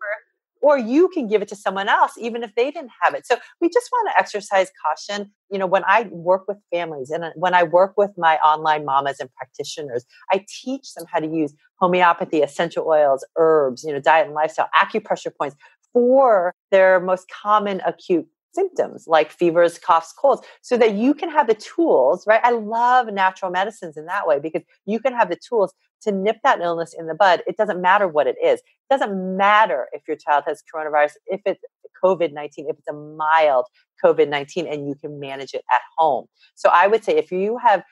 [0.61, 3.27] or you can give it to someone else even if they didn't have it.
[3.27, 5.31] So we just want to exercise caution.
[5.51, 8.85] You know, when I work with families and uh, when I work with my online
[8.85, 14.01] mamas and practitioners, I teach them how to use homeopathy, essential oils, herbs, you know,
[14.01, 15.57] diet and lifestyle, acupressure points
[15.92, 21.46] for their most common acute symptoms like fevers, coughs, colds, so that you can have
[21.46, 22.40] the tools, right?
[22.42, 25.73] I love natural medicines in that way because you can have the tools
[26.03, 27.42] to nip that illness in the bud.
[27.46, 28.61] It doesn't matter what it is.
[28.61, 31.63] It doesn't matter if your child has coronavirus, if it's
[32.03, 33.67] COVID 19, if it's a mild
[34.03, 36.27] COVID 19 and you can manage it at home.
[36.55, 37.83] So I would say if you have,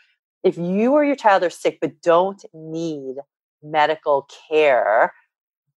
[0.45, 3.17] if you or your child are sick but don't need
[3.63, 5.13] medical care,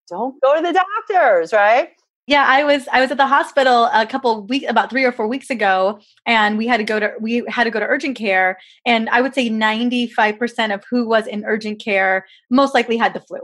[0.07, 1.89] don't go to the doctors, right?
[2.29, 5.27] Yeah, I was I was at the hospital a couple weeks about 3 or 4
[5.27, 8.59] weeks ago and we had to go to we had to go to urgent care
[8.85, 13.19] and I would say 95% of who was in urgent care most likely had the
[13.21, 13.39] flu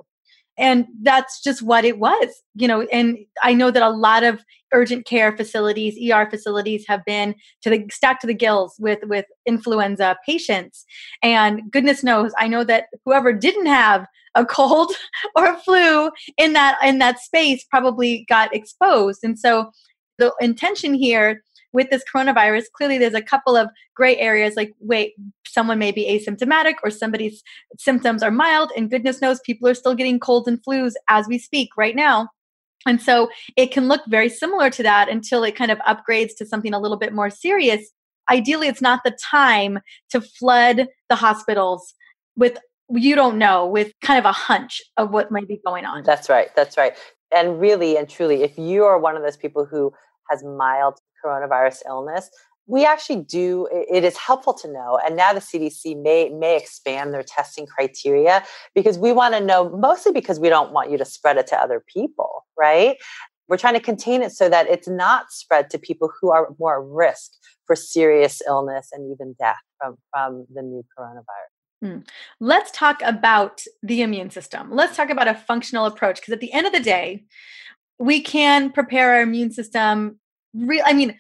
[0.58, 4.43] and that's just what it was you know and i know that a lot of
[4.74, 9.26] urgent care facilities er facilities have been to the stacked to the gills with with
[9.45, 10.86] influenza patients.
[11.24, 14.91] And goodness knows i know that whoever didn't have a cold
[15.36, 19.22] or a flu in that in that space probably got exposed.
[19.24, 19.72] And so
[20.18, 21.41] the intention here
[21.76, 25.14] with this coronavirus, clearly there's a couple of gray areas like, wait,
[25.46, 27.44] someone may be asymptomatic or somebody's
[27.78, 31.38] symptoms are mild, and goodness knows people are still getting colds and flus as we
[31.38, 32.30] speak right now.
[32.88, 36.46] And so it can look very similar to that until it kind of upgrades to
[36.46, 37.92] something a little bit more serious.
[38.32, 39.80] Ideally, it's not the time
[40.12, 41.94] to flood the hospitals
[42.36, 42.58] with
[42.90, 46.04] you don't know with kind of a hunch of what might be going on.
[46.04, 46.50] That's right.
[46.56, 46.94] That's right.
[47.34, 49.92] And really and truly, if you are one of those people who
[50.30, 52.30] has mild coronavirus illness,
[52.68, 57.14] we actually do it is helpful to know and now the cdc may may expand
[57.14, 61.06] their testing criteria because we want to know mostly because we don't want you to
[61.06, 62.98] spread it to other people right
[63.48, 66.82] we're trying to contain it so that it's not spread to people who are more
[66.82, 67.34] at risk
[67.68, 71.52] for serious illness and even death from from the new coronavirus
[71.84, 72.00] Hmm.
[72.40, 74.72] Let's talk about the immune system.
[74.72, 77.26] Let's talk about a functional approach because at the end of the day,
[78.00, 80.18] we can prepare our immune system
[80.56, 81.18] real i mean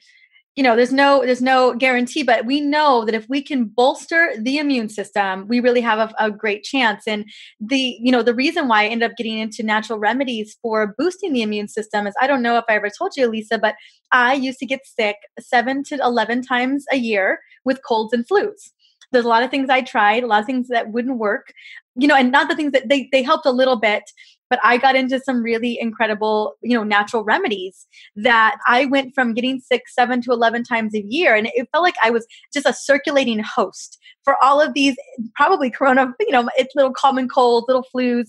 [0.55, 4.33] you know there's no there's no guarantee but we know that if we can bolster
[4.39, 7.03] the immune system we really have a, a, great chance.
[7.07, 7.25] And
[7.59, 11.33] the you know the reason why i ended up getting into natural remedies for boosting
[11.33, 13.75] the immune system is i don't know if i ever told you lisa but
[14.11, 18.71] i used to get sick 7 to 11 times a year with colds and flus.
[19.11, 21.53] There's a lot of things I tried, a lot of things that wouldn't work,
[21.95, 24.03] you know, and not the things that they, they helped a little bit,
[24.49, 29.33] but I got into some really incredible, you know, natural remedies that I went from
[29.33, 31.35] getting sick seven to 11 times a year.
[31.35, 34.95] And it felt like I was just a circulating host for all of these
[35.35, 38.27] probably corona, you know, it's little common colds, little flus.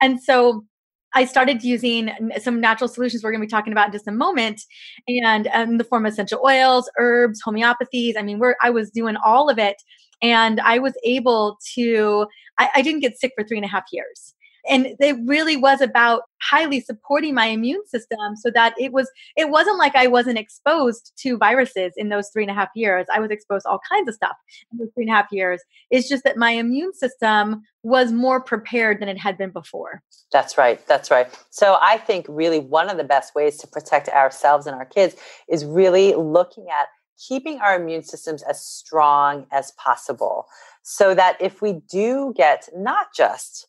[0.00, 0.64] And so
[1.14, 4.12] I started using some natural solutions we're going to be talking about in just a
[4.12, 4.60] moment,
[5.08, 8.14] and um, in the form of essential oils, herbs, homeopathies.
[8.16, 9.76] I mean, we're I was doing all of it,
[10.22, 12.26] and I was able to.
[12.58, 14.34] I, I didn't get sick for three and a half years,
[14.68, 19.50] and it really was about highly supporting my immune system so that it was it
[19.50, 23.06] wasn't like i wasn't exposed to viruses in those three and a half years.
[23.12, 24.36] I was exposed to all kinds of stuff
[24.72, 25.60] in those three and a half years.
[25.90, 30.02] It's just that my immune system was more prepared than it had been before.
[30.32, 31.26] That's right that's right.
[31.50, 35.16] So i think really one of the best ways to protect ourselves and our kids
[35.48, 36.88] is really looking at
[37.18, 40.46] keeping our immune systems as strong as possible
[40.82, 43.67] so that if we do get not just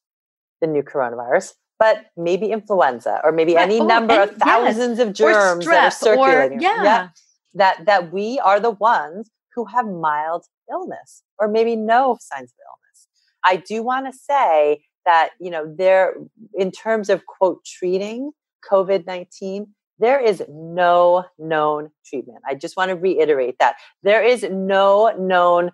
[0.62, 3.64] the new coronavirus, but maybe influenza or maybe right.
[3.64, 5.08] any oh, number and, of thousands yes.
[5.08, 6.60] of germs that are circulating.
[6.60, 6.84] Or, yeah.
[6.84, 7.08] yeah.
[7.56, 12.58] That that we are the ones who have mild illness or maybe no signs of
[12.68, 13.08] illness.
[13.44, 16.14] I do want to say that, you know, there
[16.54, 18.32] in terms of quote treating
[18.70, 22.40] COVID-19, there is no known treatment.
[22.48, 23.76] I just want to reiterate that.
[24.04, 25.72] There is no known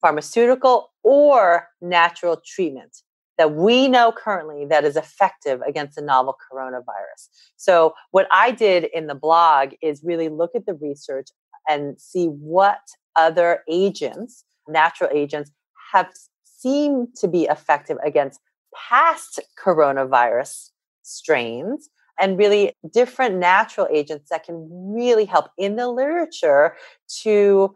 [0.00, 2.98] pharmaceutical or natural treatment
[3.38, 7.28] that we know currently that is effective against the novel coronavirus.
[7.56, 11.28] So, what I did in the blog is really look at the research
[11.68, 12.80] and see what
[13.16, 15.50] other agents, natural agents,
[15.92, 16.08] have
[16.44, 18.40] seemed to be effective against
[18.88, 20.70] past coronavirus
[21.02, 26.74] strains and really different natural agents that can really help in the literature
[27.22, 27.74] to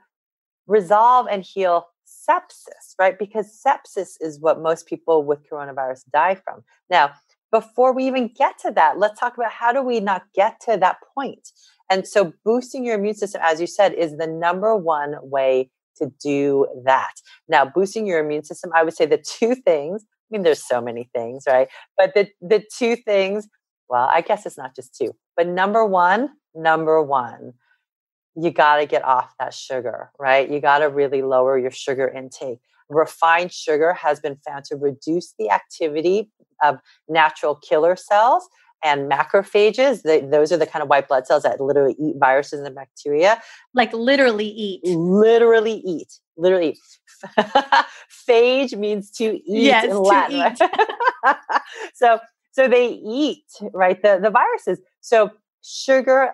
[0.66, 1.86] resolve and heal
[2.30, 3.18] sepsis, right?
[3.18, 6.62] Because sepsis is what most people with coronavirus die from.
[6.88, 7.12] Now,
[7.52, 10.76] before we even get to that, let's talk about how do we not get to
[10.76, 11.48] that point.
[11.90, 16.12] And so, boosting your immune system, as you said, is the number one way to
[16.22, 17.12] do that.
[17.48, 20.04] Now, boosting your immune system, I would say the two things.
[20.04, 21.68] I mean, there's so many things, right?
[21.98, 23.48] But the the two things.
[23.88, 27.54] Well, I guess it's not just two, but number one, number one,
[28.36, 30.50] you got to get off that sugar, right?
[30.50, 32.58] You got to really lower your sugar intake.
[32.88, 36.30] Refined sugar has been found to reduce the activity
[36.62, 36.78] of
[37.08, 38.48] natural killer cells
[38.82, 40.02] and macrophages.
[40.30, 43.40] Those are the kind of white blood cells that literally eat viruses and bacteria.
[43.74, 44.84] Like literally eat.
[44.84, 46.18] Literally eat.
[46.36, 46.78] Literally.
[48.28, 50.56] Phage means to eat yes, in Latin.
[50.60, 50.70] Eat.
[51.94, 52.18] So
[52.52, 54.80] so they eat right the the viruses.
[55.00, 55.30] So
[55.62, 56.32] sugar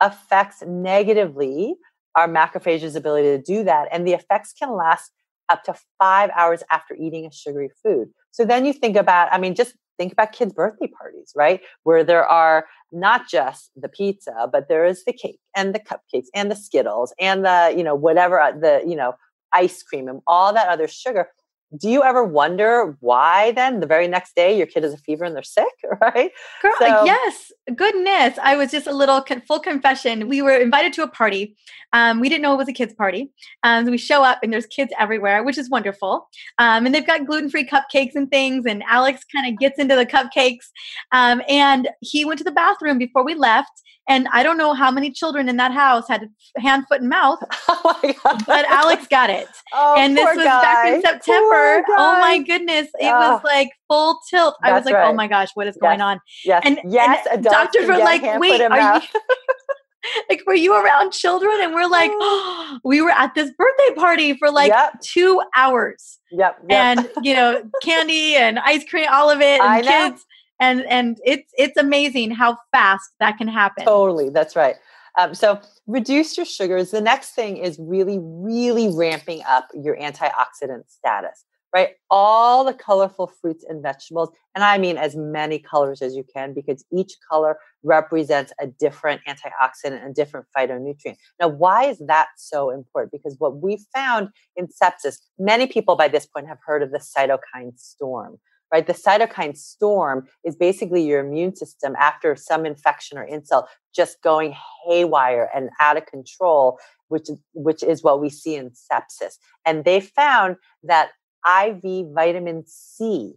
[0.00, 1.76] affects negatively
[2.14, 5.12] our macrophages' ability to do that, and the effects can last
[5.48, 8.08] up to five hours after eating a sugary food.
[8.30, 11.60] So then you think about, I mean, just think about kids' birthday parties, right?
[11.84, 16.26] Where there are not just the pizza, but there is the cake and the cupcakes
[16.34, 19.14] and the Skittles and the, you know, whatever uh, the, you know,
[19.52, 21.28] ice cream and all that other sugar
[21.76, 25.24] do you ever wonder why then the very next day your kid has a fever
[25.24, 25.66] and they're sick?
[26.00, 26.30] Right?
[26.62, 30.92] Girl, so, yes goodness i was just a little con- full confession we were invited
[30.92, 31.56] to a party
[31.92, 33.30] um, we didn't know it was a kids party
[33.64, 37.26] um, we show up and there's kids everywhere which is wonderful um, and they've got
[37.26, 40.66] gluten-free cupcakes and things and alex kind of gets into the cupcakes
[41.10, 44.90] um, and he went to the bathroom before we left and I don't know how
[44.90, 47.38] many children in that house had hand, foot, and mouth.
[47.68, 48.44] Oh my God.
[48.46, 49.48] But Alex got it.
[49.72, 50.62] Oh, and this was guy.
[50.62, 51.84] back in September.
[51.90, 52.88] Oh my goodness.
[52.98, 53.32] It oh.
[53.32, 54.56] was like full tilt.
[54.62, 55.08] That's I was like, oh right.
[55.08, 55.88] oh my gosh, what is yes.
[55.88, 56.20] going on?
[56.44, 56.62] Yes.
[56.64, 59.00] And, yes, and doctors were like, wait, are you
[60.28, 64.34] like were you around children and we're like oh, we were at this birthday party
[64.34, 65.00] for like yep.
[65.00, 66.98] two hours yep, yep.
[66.98, 70.24] and you know candy and ice cream all of it and I kids
[70.60, 73.84] and and it's it's amazing how fast that can happen.
[73.84, 74.76] Totally that's right.
[75.18, 76.90] Um, so reduce your sugars.
[76.90, 81.44] The next thing is really really ramping up your antioxidant status
[81.76, 81.90] right?
[82.10, 86.54] All the colorful fruits and vegetables and i mean as many colors as you can
[86.54, 91.16] because each color represents a different antioxidant and different phytonutrient.
[91.38, 93.12] Now why is that so important?
[93.12, 96.98] Because what we found in sepsis many people by this point have heard of the
[96.98, 98.38] cytokine storm
[98.72, 98.86] right?
[98.86, 104.54] The cytokine storm is basically your immune system after some infection or insult just going
[104.86, 109.34] haywire and out of control, which, which is what we see in sepsis.
[109.64, 111.10] And they found that
[111.46, 113.34] IV vitamin C,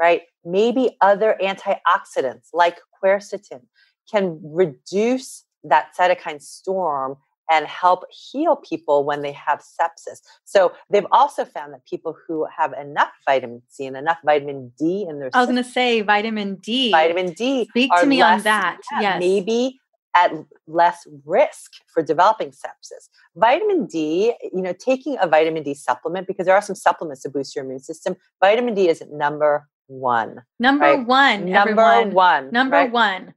[0.00, 0.22] right?
[0.44, 3.62] Maybe other antioxidants like quercetin
[4.10, 7.16] can reduce that cytokine storm
[7.50, 10.20] and help heal people when they have sepsis.
[10.44, 15.06] So they've also found that people who have enough vitamin C and enough vitamin D
[15.08, 16.90] in their I was going to say vitamin D.
[16.90, 17.66] Vitamin D.
[17.70, 18.80] Speak to me less, on that.
[18.92, 19.20] Yeah, yes.
[19.20, 19.80] Maybe
[20.16, 20.32] at
[20.66, 23.08] less risk for developing sepsis.
[23.36, 27.30] Vitamin D, you know, taking a vitamin D supplement because there are some supplements to
[27.30, 28.16] boost your immune system.
[28.40, 30.42] Vitamin D is number 1.
[30.58, 31.06] Number right?
[31.06, 31.50] 1.
[31.50, 32.14] Number everyone.
[32.14, 32.50] 1.
[32.52, 32.92] Number right?
[32.92, 33.34] 1.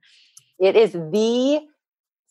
[0.60, 1.62] It is the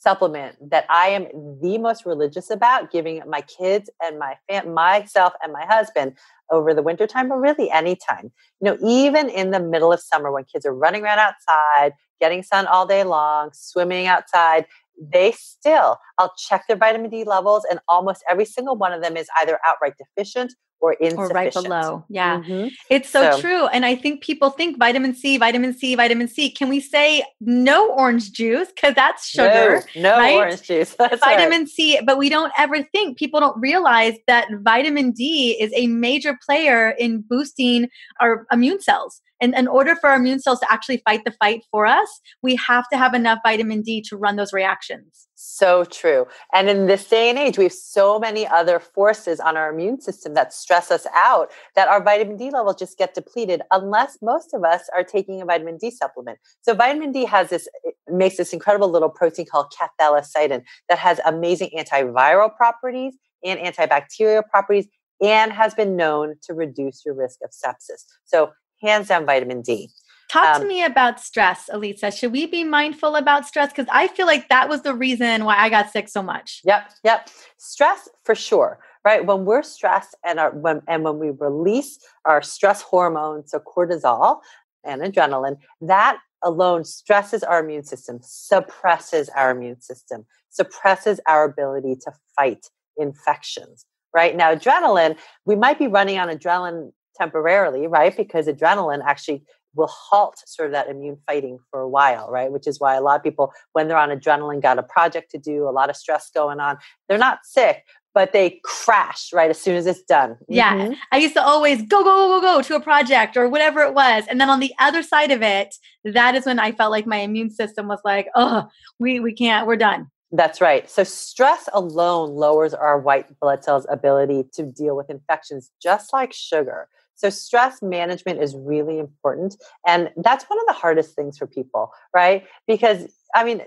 [0.02, 1.26] supplement that I am
[1.62, 6.14] the most religious about giving my kids and my fam- myself and my husband
[6.50, 8.32] over the wintertime, but really anytime.
[8.60, 12.42] You know, even in the middle of summer when kids are running around outside, getting
[12.42, 14.66] sun all day long, swimming outside,
[15.00, 19.16] they still, I'll check their vitamin D levels, and almost every single one of them
[19.16, 21.18] is either outright deficient or insufficient.
[21.18, 22.04] Or right below.
[22.10, 22.40] Yeah.
[22.40, 22.68] Mm-hmm.
[22.90, 23.66] It's so, so, true.
[23.68, 26.50] And I think people think vitamin C, vitamin C, vitamin C.
[26.50, 28.68] Can we say no orange juice?
[28.74, 29.84] Because that's sugar.
[29.94, 30.36] No, no right?
[30.36, 30.94] orange juice.
[30.98, 31.68] That's vitamin right.
[31.68, 36.36] C, but we don't ever think, people don't realize that vitamin D is a major
[36.44, 37.88] player in boosting
[38.20, 39.22] our immune cells.
[39.40, 42.54] And in order for our immune cells to actually fight the fight for us, we
[42.56, 45.28] have to have enough vitamin D to run those reactions.
[45.44, 46.28] So true.
[46.52, 50.00] And in this day and age, we have so many other forces on our immune
[50.00, 54.54] system that stress us out that our vitamin D levels just get depleted unless most
[54.54, 56.38] of us are taking a vitamin D supplement.
[56.60, 57.66] So vitamin D has this
[58.08, 64.86] makes this incredible little protein called cathelicidin that has amazing antiviral properties and antibacterial properties
[65.20, 68.04] and has been known to reduce your risk of sepsis.
[68.24, 69.90] So hands down vitamin D.
[70.32, 72.10] Talk um, to me about stress, Elisa.
[72.10, 73.70] Should we be mindful about stress?
[73.70, 76.62] Because I feel like that was the reason why I got sick so much.
[76.64, 77.28] Yep, yep.
[77.58, 79.26] Stress for sure, right?
[79.26, 84.38] When we're stressed and our, when and when we release our stress hormones, so cortisol
[84.84, 91.96] and adrenaline, that alone stresses our immune system, suppresses our immune system, suppresses our ability
[92.04, 93.84] to fight infections.
[94.14, 98.16] Right now, adrenaline, we might be running on adrenaline temporarily, right?
[98.16, 99.44] Because adrenaline actually
[99.74, 102.52] will halt sort of that immune fighting for a while, right?
[102.52, 105.38] Which is why a lot of people, when they're on adrenaline, got a project to
[105.38, 109.60] do, a lot of stress going on, they're not sick, but they crash right as
[109.60, 110.36] soon as it's done.
[110.48, 110.76] Yeah.
[110.76, 110.92] Mm-hmm.
[111.12, 113.94] I used to always go, go, go, go, go to a project or whatever it
[113.94, 114.24] was.
[114.28, 117.18] And then on the other side of it, that is when I felt like my
[117.18, 118.68] immune system was like, oh,
[118.98, 120.08] we, we can't, we're done.
[120.34, 120.88] That's right.
[120.88, 126.32] So stress alone lowers our white blood cells' ability to deal with infections, just like
[126.32, 126.88] sugar.
[127.22, 129.56] So stress management is really important.
[129.86, 132.44] And that's one of the hardest things for people, right?
[132.66, 133.62] Because I mean,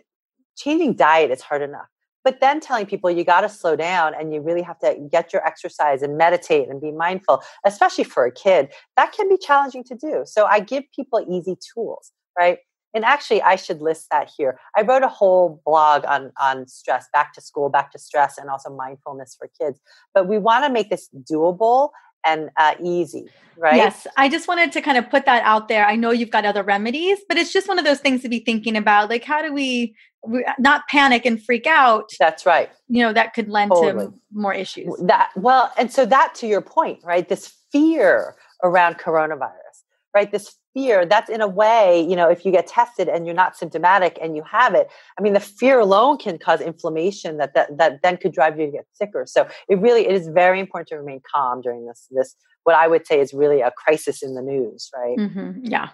[0.57, 1.87] changing diet is hard enough.
[2.25, 5.31] But then telling people you got to slow down and you really have to get
[5.31, 9.85] your exercise and meditate and be mindful, especially for a kid, that can be challenging
[9.85, 10.23] to do.
[10.25, 12.57] So I give people easy tools, right?
[12.93, 14.59] And actually, I should list that here.
[14.75, 18.49] I wrote a whole blog on, on stress, back to school, back to stress, and
[18.49, 19.79] also mindfulness for kids.
[20.13, 21.91] But we want to make this doable
[22.25, 23.75] and uh, easy, right?
[23.75, 24.07] Yes.
[24.17, 25.85] I just wanted to kind of put that out there.
[25.85, 28.39] I know you've got other remedies, but it's just one of those things to be
[28.39, 29.09] thinking about.
[29.09, 29.95] Like, how do we,
[30.27, 32.09] we not panic and freak out?
[32.19, 32.69] That's right.
[32.87, 34.07] You know, that could lend totally.
[34.07, 34.93] to more issues.
[35.03, 37.27] That well, and so that to your point, right?
[37.27, 40.31] This fear around coronavirus, right?
[40.31, 43.57] This fear that's in a way you know if you get tested and you're not
[43.57, 47.77] symptomatic and you have it i mean the fear alone can cause inflammation that that,
[47.77, 49.25] that then could drive you to get sicker.
[49.25, 52.87] So it really it is very important to remain calm during this this what i
[52.87, 55.17] would say is really a crisis in the news right?
[55.17, 55.65] Mm-hmm.
[55.65, 55.89] yeah.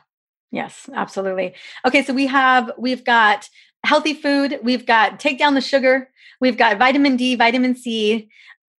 [0.51, 1.53] Yes absolutely.
[1.85, 3.47] Okay so we have we've got
[3.85, 6.09] healthy food we've got take down the sugar
[6.41, 8.29] we've got vitamin d vitamin c.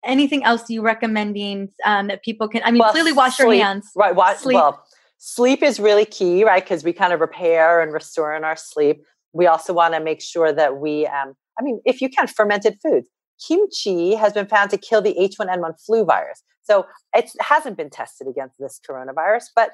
[0.05, 3.65] Anything else you recommending um, that people can i mean well, clearly wash sleep, your
[3.65, 3.89] hands.
[3.95, 4.55] right wash, sleep.
[4.55, 4.83] well
[5.25, 6.61] sleep is really key, right?
[6.61, 9.01] Because we kind of repair and restore in our sleep.
[9.31, 12.77] We also want to make sure that we, um, I mean, if you can, fermented
[12.83, 13.07] foods.
[13.47, 16.43] Kimchi has been found to kill the H1N1 flu virus.
[16.63, 19.71] So it hasn't been tested against this coronavirus, but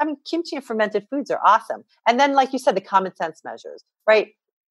[0.00, 1.84] I mean, kimchi and fermented foods are awesome.
[2.06, 4.28] And then, like you said, the common sense measures, right?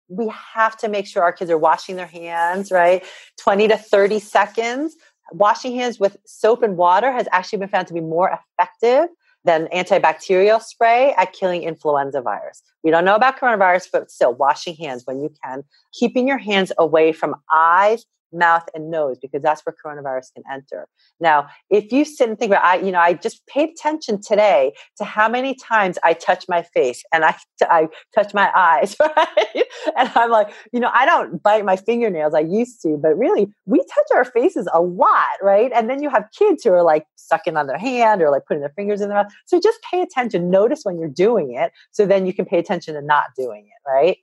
[0.09, 3.03] We have to make sure our kids are washing their hands, right?
[3.39, 4.95] 20 to 30 seconds.
[5.31, 9.09] Washing hands with soap and water has actually been found to be more effective
[9.47, 12.61] than antibacterial spray at killing influenza virus.
[12.83, 16.71] We don't know about coronavirus, but still washing hands when you can, keeping your hands
[16.77, 20.87] away from eyes, mouth and nose because that's where coronavirus can enter.
[21.19, 24.73] Now, if you sit and think about, I, you know, I just paid attention today
[24.97, 29.63] to how many times I touch my face and I, I touch my eyes, right?
[29.97, 32.33] And I'm like, you know, I don't bite my fingernails.
[32.33, 35.71] I used to, but really, we touch our faces a lot, right?
[35.73, 38.61] And then you have kids who are like sucking on their hand or like putting
[38.61, 39.31] their fingers in their mouth.
[39.45, 40.49] So just pay attention.
[40.49, 43.89] Notice when you're doing it, so then you can pay attention to not doing it,
[43.89, 44.17] right?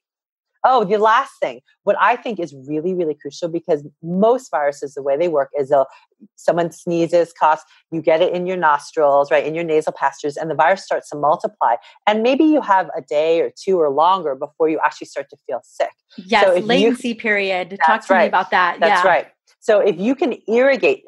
[0.64, 5.02] Oh, the last thing, what I think is really, really crucial because most viruses, the
[5.02, 5.86] way they work is they'll,
[6.36, 7.62] someone sneezes, coughs,
[7.92, 11.10] you get it in your nostrils, right, in your nasal passages, and the virus starts
[11.10, 11.74] to multiply.
[12.06, 15.36] And maybe you have a day or two or longer before you actually start to
[15.46, 15.90] feel sick.
[16.16, 17.78] Yes, so latency you, period.
[17.84, 18.22] Talk to right.
[18.22, 18.80] me about that.
[18.80, 19.10] That's yeah.
[19.10, 19.26] right.
[19.64, 21.04] So if you can irrigate,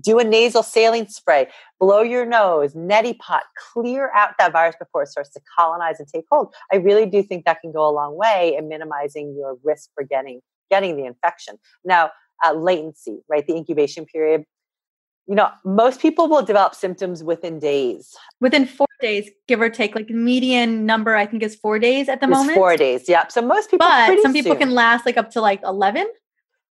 [0.00, 1.48] do a nasal saline spray,
[1.78, 3.42] blow your nose, neti pot,
[3.74, 6.54] clear out that virus before it starts to colonize and take hold.
[6.72, 10.02] I really do think that can go a long way in minimizing your risk for
[10.02, 10.40] getting
[10.70, 11.58] getting the infection.
[11.84, 12.10] Now,
[12.42, 13.46] uh, latency, right?
[13.46, 14.44] The incubation period.
[15.26, 18.16] You know, most people will develop symptoms within days.
[18.40, 22.20] Within four days, give or take, like median number, I think is four days at
[22.20, 22.56] the it's moment.
[22.56, 23.28] Four days, yeah.
[23.28, 24.58] So most people, but some people soon.
[24.58, 26.06] can last like up to like eleven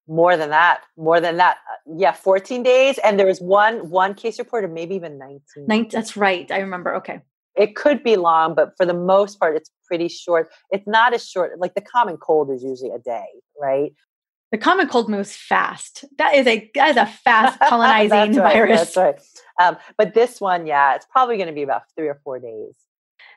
[0.10, 1.58] more than that more than that.
[1.72, 5.42] Uh, yeah 14 days and there was one one case report, reported maybe even 19
[5.68, 7.22] 19 that's right i remember okay.
[7.56, 10.50] It could be long but for the most part it's pretty short.
[10.72, 13.26] It's not as short like the common cold is usually a day
[13.62, 13.94] right?
[14.52, 16.06] The common cold moves fast.
[16.18, 18.94] That is a that is a fast colonizing that's right, virus.
[18.94, 19.20] that's right.
[19.62, 22.74] Um, but this one yeah it's probably going to be about three or four days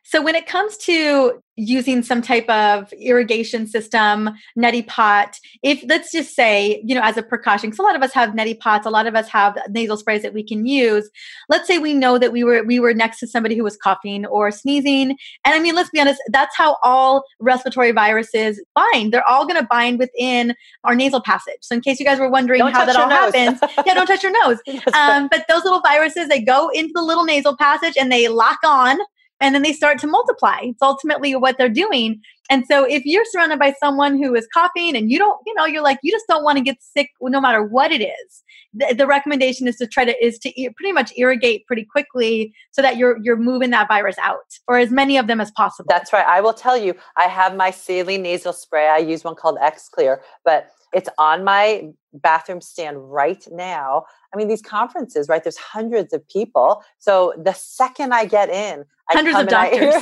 [0.04, 6.10] so when it comes to using some type of irrigation system, neti pot, if let's
[6.10, 8.86] just say, you know, as a precaution, because a lot of us have neti pots,
[8.86, 11.08] a lot of us have nasal sprays that we can use.
[11.48, 14.26] Let's say we know that we were we were next to somebody who was coughing
[14.26, 15.10] or sneezing.
[15.44, 19.12] And I mean, let's be honest, that's how all respiratory viruses bind.
[19.12, 21.58] They're all gonna bind within our nasal passage.
[21.60, 23.34] So in case you guys were wondering don't how that all nose.
[23.34, 24.58] happens, yeah, don't touch your nose.
[24.94, 28.58] Um, but those little viruses, they go into the little nasal passage and they lock
[28.64, 28.98] on
[29.42, 30.58] and then they start to multiply.
[30.62, 32.20] It's ultimately what they're doing.
[32.48, 35.66] And so if you're surrounded by someone who is coughing and you don't, you know,
[35.66, 38.42] you're like, you just don't want to get sick no matter what it is.
[38.72, 42.82] The, the recommendation is to try to, is to pretty much irrigate pretty quickly so
[42.82, 45.88] that you're, you're moving that virus out or as many of them as possible.
[45.88, 46.26] That's right.
[46.26, 48.88] I will tell you, I have my saline nasal spray.
[48.88, 54.04] I use one called X Clear, but it's on my bathroom stand right now.
[54.32, 55.42] I mean, these conferences, right?
[55.42, 56.82] There's hundreds of people.
[56.98, 59.94] So the second I get in, I hundreds of doctors,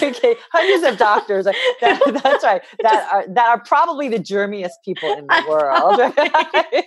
[0.53, 1.45] hundreds of doctors.
[1.45, 1.55] That,
[2.23, 2.63] that's right.
[2.83, 5.99] That are that are probably the germiest people in the world.
[5.99, 6.85] Right?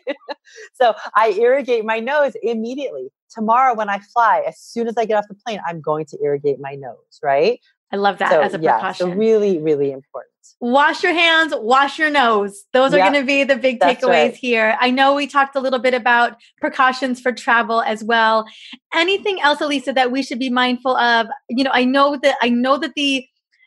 [0.74, 3.10] so I irrigate my nose immediately.
[3.30, 6.18] Tomorrow, when I fly, as soon as I get off the plane, I'm going to
[6.24, 7.20] irrigate my nose.
[7.22, 7.60] Right.
[7.92, 9.12] I love that so, as a yeah, precaution.
[9.12, 10.33] So really, really important.
[10.60, 12.64] Wash your hands, wash your nose.
[12.74, 13.12] Those are yep.
[13.12, 14.36] going to be the big That's takeaways right.
[14.36, 14.78] here.
[14.80, 18.46] I know we talked a little bit about precautions for travel as well.
[18.94, 21.28] Anything else, Elisa, that we should be mindful of?
[21.50, 23.26] You know, I know that I know that the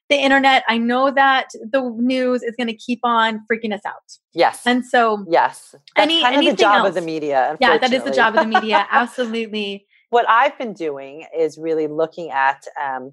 [0.09, 3.95] the internet, I know that the news is going to keep on freaking us out.
[4.35, 4.63] Yes.
[4.65, 6.89] And so, yes, that's any, kind of the job else.
[6.91, 7.57] of the media.
[7.61, 8.87] Yeah, that is the job of the media.
[8.91, 9.87] Absolutely.
[10.11, 13.13] what I've been doing is really looking at, um,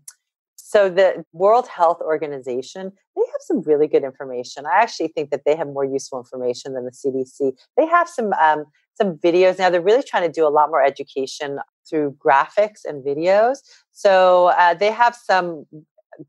[0.73, 4.65] so the World Health Organization, they have some really good information.
[4.65, 7.55] I actually think that they have more useful information than the CDC.
[7.77, 8.65] They have some um,
[8.95, 9.69] some videos now.
[9.69, 13.57] They're really trying to do a lot more education through graphics and videos.
[13.91, 15.67] So uh, they have some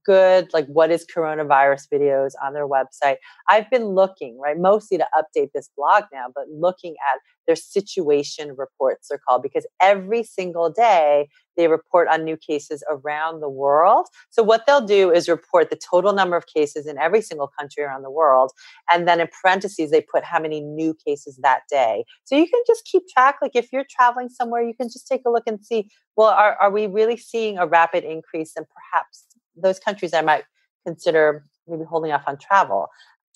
[0.05, 3.17] good like what is coronavirus videos on their website.
[3.49, 8.55] I've been looking right mostly to update this blog now but looking at their situation
[8.57, 14.07] reports are called because every single day they report on new cases around the world.
[14.31, 17.85] So what they'll do is report the total number of cases in every single country
[17.85, 18.51] around the world
[18.93, 22.05] and then in parentheses they put how many new cases that day.
[22.25, 25.23] So you can just keep track like if you're traveling somewhere you can just take
[25.27, 29.27] a look and see well are, are we really seeing a rapid increase and perhaps
[29.57, 30.45] those countries I might
[30.87, 32.89] consider maybe holding off on travel.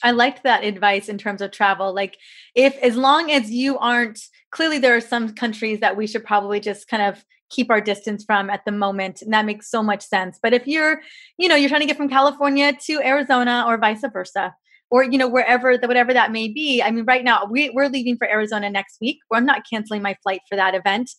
[0.02, 1.92] I liked that advice in terms of travel.
[1.92, 2.18] Like,
[2.54, 6.60] if as long as you aren't clearly, there are some countries that we should probably
[6.60, 10.02] just kind of keep our distance from at the moment, and that makes so much
[10.02, 10.38] sense.
[10.40, 11.00] But if you're,
[11.38, 14.54] you know, you're trying to get from California to Arizona or vice versa,
[14.90, 17.88] or you know wherever the, whatever that may be i mean right now we, we're
[17.88, 19.18] leaving for arizona next week.
[19.32, 21.10] I'm not canceling my flight for that event.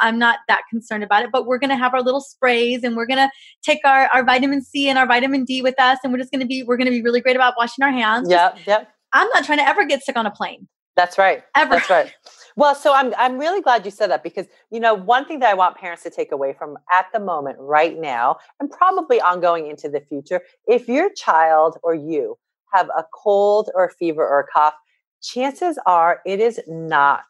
[0.00, 2.96] I'm not that concerned about it but we're going to have our little sprays and
[2.96, 3.30] we're going to
[3.62, 6.40] take our, our vitamin c and our vitamin d with us and we're just going
[6.40, 8.28] to be we're going to be really great about washing our hands.
[8.30, 10.68] Yeah yeah i'm not trying to ever get sick on a plane.
[10.96, 11.74] That's right ever.
[11.74, 12.12] that's right.
[12.56, 15.50] Well, so I'm I'm really glad you said that because you know one thing that
[15.50, 19.66] I want parents to take away from at the moment right now and probably ongoing
[19.66, 22.38] into the future if your child or you
[22.72, 24.74] have a cold or a fever or a cough,
[25.22, 27.24] chances are it is not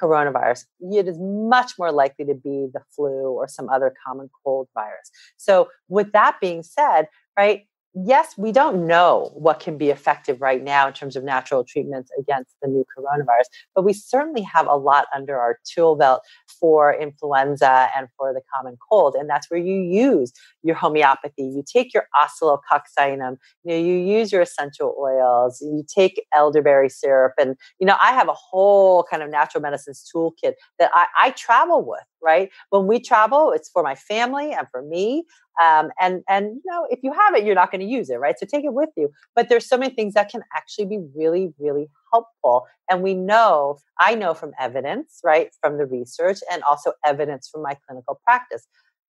[0.00, 0.64] coronavirus.
[0.80, 5.10] It is much more likely to be the flu or some other common cold virus.
[5.36, 7.06] So, with that being said,
[7.38, 11.64] right, yes, we don't know what can be effective right now in terms of natural
[11.64, 16.22] treatments against the new coronavirus, but we certainly have a lot under our tool belt
[16.48, 19.14] for influenza and for the common cold.
[19.14, 20.32] And that's where you use
[20.62, 21.44] your homeopathy.
[21.44, 27.34] You take your oscillococcinum, you know, you use your essential oils, you take elderberry syrup.
[27.38, 31.30] And, you know, I have a whole kind of natural medicines toolkit that I, I
[31.30, 32.50] travel with, right?
[32.70, 35.24] When we travel, it's for my family and for me.
[35.62, 38.16] Um, and and you know if you have it you're not going to use it
[38.16, 38.34] right?
[38.38, 39.10] So take it with you.
[39.36, 42.66] But there's so many things that can actually be really really helpful.
[42.90, 47.62] And we know i know from evidence right from the research and also evidence from
[47.62, 48.66] my clinical practice.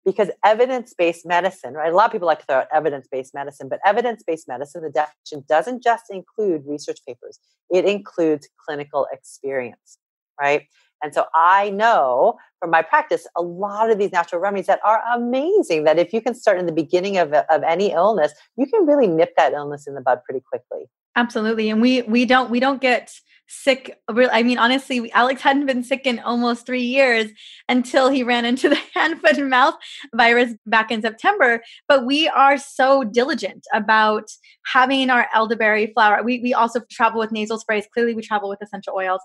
[0.06, 3.80] Because evidence-based medicine right a lot of people like to throw out evidence-based medicine but
[3.86, 7.40] evidence-based medicine the definition doesn't just include research papers.
[7.72, 9.98] It includes clinical experience
[10.42, 10.64] right
[11.04, 15.02] and so I know from my practice a lot of these natural remedies that are
[15.14, 18.86] amazing that if you can start in the beginning of, of any illness, you can
[18.86, 20.90] really nip that illness in the bud pretty quickly.
[21.16, 21.70] Absolutely.
[21.70, 23.12] And we we don't we don't get
[23.48, 24.00] sick
[24.32, 27.30] i mean honestly alex hadn't been sick in almost three years
[27.70, 29.76] until he ran into the hand foot and mouth
[30.16, 34.30] virus back in september but we are so diligent about
[34.66, 36.24] having our elderberry flower.
[36.24, 37.86] We, we also travel with nasal sprays.
[37.94, 39.22] Clearly we travel with essential oils.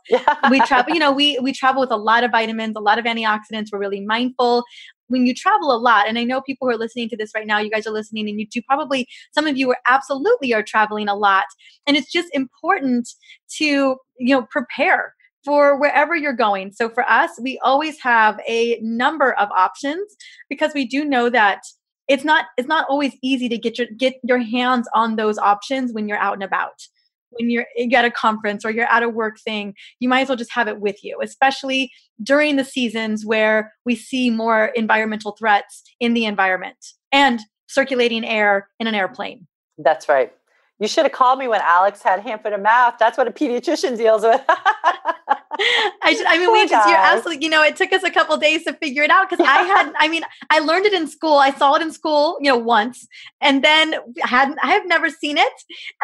[0.51, 3.05] We travel you know we we travel with a lot of vitamins a lot of
[3.05, 3.69] antioxidants.
[3.73, 4.65] We're really mindful
[5.09, 7.47] when you travel a lot, and I know people who are listening to this right
[7.47, 10.63] now, you guys are listening, and you do probably, some of you are absolutely are
[10.63, 11.45] traveling a lot.
[11.87, 13.09] And it's just important
[13.57, 13.65] to,
[14.19, 16.73] you know, prepare for wherever you're going.
[16.73, 20.17] So for us, we always have a number of options
[20.49, 21.63] because we do know that
[22.09, 25.93] it's not it's not always easy to get your get your hands on those options
[25.93, 26.83] when you're out and about
[27.31, 30.37] when you're at a conference or you're at a work thing, you might as well
[30.37, 31.91] just have it with you, especially
[32.23, 36.77] during the seasons where we see more environmental threats in the environment
[37.13, 39.47] and circulating air in an airplane.
[39.79, 40.33] That's right.
[40.81, 42.95] You should have called me when Alex had hand, foot, and mouth.
[42.99, 44.41] That's what a pediatrician deals with.
[45.59, 48.11] I, just, I mean, Poor we just, you're absolutely, you know, it took us a
[48.11, 51.07] couple days to figure it out because I had, I mean, I learned it in
[51.07, 51.39] school.
[51.39, 53.07] I saw it in school, you know, once,
[53.41, 55.53] and then hadn't, I have never seen it.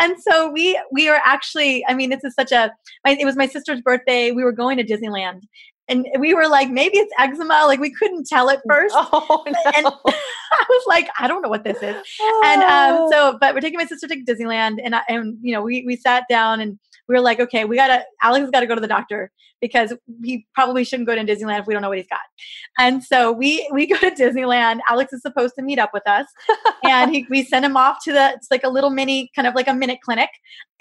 [0.00, 2.72] And so we, we are actually, I mean, this is such a,
[3.06, 4.30] it was my sister's birthday.
[4.30, 5.42] We were going to Disneyland
[5.88, 7.64] and we were like, maybe it's eczema.
[7.66, 8.94] Like we couldn't tell at first.
[8.96, 9.72] Oh, no.
[9.76, 11.96] And I was like, I don't know what this is.
[12.20, 12.42] Oh.
[12.44, 12.68] And um,
[13.00, 13.10] oh.
[13.10, 15.96] so, but we're taking my sister to Disneyland, and I, and you know, we we
[15.96, 16.78] sat down and
[17.08, 19.30] we were like, okay, we gotta, Alex has got to go to the doctor
[19.60, 22.20] because he probably shouldn't go to Disneyland if we don't know what he's got.
[22.78, 24.80] And so we we go to Disneyland.
[24.90, 26.26] Alex is supposed to meet up with us,
[26.84, 29.54] and he, we send him off to the it's like a little mini kind of
[29.54, 30.28] like a minute clinic.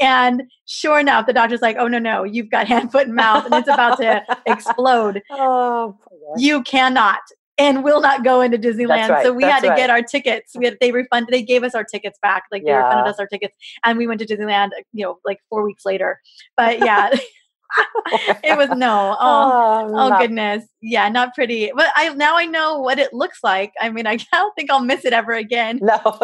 [0.02, 3.46] And sure enough, the doctor's like, "Oh no, no, you've got hand, foot, and mouth,
[3.46, 5.22] and it's about to explode.
[5.32, 5.98] Oh,
[6.38, 7.22] you cannot."
[7.64, 9.10] And will not go into Disneyland.
[9.10, 9.78] Right, so we had to right.
[9.78, 10.54] get our tickets.
[10.58, 11.30] We had, they refunded.
[11.34, 12.44] They gave us our tickets back.
[12.52, 13.56] Like they refunded us our tickets,
[13.86, 14.70] and we went to Disneyland.
[14.92, 16.20] You know, like four weeks later.
[16.58, 17.10] But yeah,
[18.44, 19.12] it was no.
[19.20, 21.72] Um, oh, Oh not- goodness, yeah, not pretty.
[21.76, 23.72] But I now I know what it looks like.
[23.80, 25.80] I mean, I don't think I'll miss it ever again.
[25.82, 26.20] No.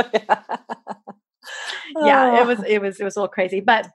[1.96, 2.42] Yeah, Oh.
[2.42, 3.60] it was it was it was a little crazy.
[3.62, 3.90] But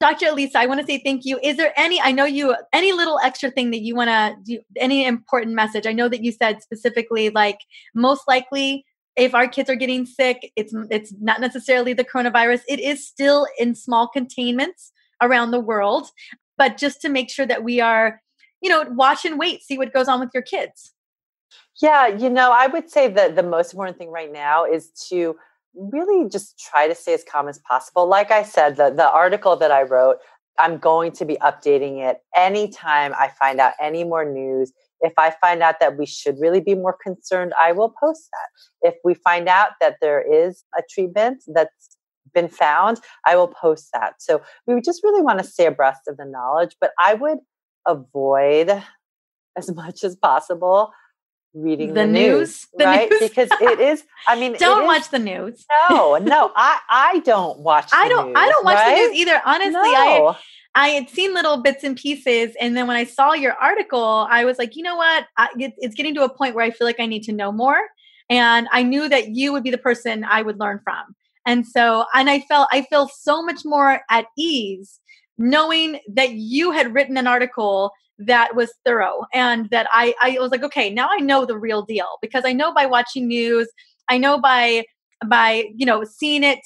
[0.00, 0.26] Dr.
[0.28, 1.38] Elisa, I want to say thank you.
[1.42, 2.00] Is there any?
[2.00, 4.60] I know you any little extra thing that you want to do?
[4.76, 5.86] Any important message?
[5.86, 7.60] I know that you said specifically like
[7.94, 8.84] most likely.
[9.16, 12.62] If our kids are getting sick, it's it's not necessarily the coronavirus.
[12.68, 16.08] It is still in small containments around the world,
[16.58, 18.20] but just to make sure that we are,
[18.60, 20.92] you know, watch and wait, see what goes on with your kids.
[21.80, 25.36] Yeah, you know, I would say that the most important thing right now is to
[25.76, 28.06] really just try to stay as calm as possible.
[28.06, 30.16] Like I said, the, the article that I wrote,
[30.58, 34.72] I'm going to be updating it anytime I find out any more news.
[35.00, 38.88] If I find out that we should really be more concerned, I will post that.
[38.88, 41.96] If we find out that there is a treatment that's
[42.34, 44.14] been found, I will post that.
[44.18, 47.38] So we just really want to stay abreast of the knowledge, but I would
[47.86, 48.82] avoid
[49.56, 50.90] as much as possible
[51.56, 52.66] reading The the, news?
[52.76, 53.10] The right?
[53.10, 53.20] news?
[53.20, 54.04] Because it is.
[54.28, 55.64] I mean, Don't is- watch the news.
[55.90, 57.88] No, no, I I don't watch.
[57.92, 58.36] I don't.
[58.36, 58.94] I don't watch right?
[58.94, 59.40] the news either.
[59.44, 60.36] Honestly, I.
[60.78, 64.44] I had seen little bits and pieces, and then when I saw your article, I
[64.44, 65.24] was like, you know what?
[65.38, 67.50] I, it, it's getting to a point where I feel like I need to know
[67.50, 67.78] more,
[68.28, 71.16] and I knew that you would be the person I would learn from.
[71.46, 75.00] And so, and I felt I feel so much more at ease
[75.38, 80.50] knowing that you had written an article that was thorough and that I, I was
[80.50, 83.68] like, okay, now I know the real deal because I know by watching news,
[84.08, 84.84] I know by
[85.26, 86.60] by you know seeing it,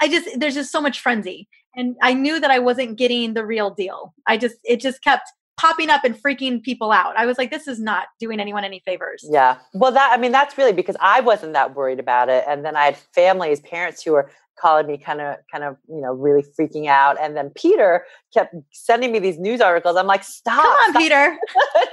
[0.00, 3.44] I just there's just so much frenzy, and I knew that I wasn't getting the
[3.44, 4.14] real deal.
[4.26, 7.14] I just it just kept popping up and freaking people out.
[7.18, 9.26] I was like, this is not doing anyone any favors.
[9.30, 9.58] Yeah.
[9.74, 12.76] Well, that I mean, that's really because I wasn't that worried about it, and then
[12.76, 14.30] I had families, parents who were
[14.60, 18.04] calling me kind of kind of you know really freaking out and then peter
[18.34, 19.96] kept sending me these news articles.
[19.96, 21.38] I'm like stop Come on, stop Peter.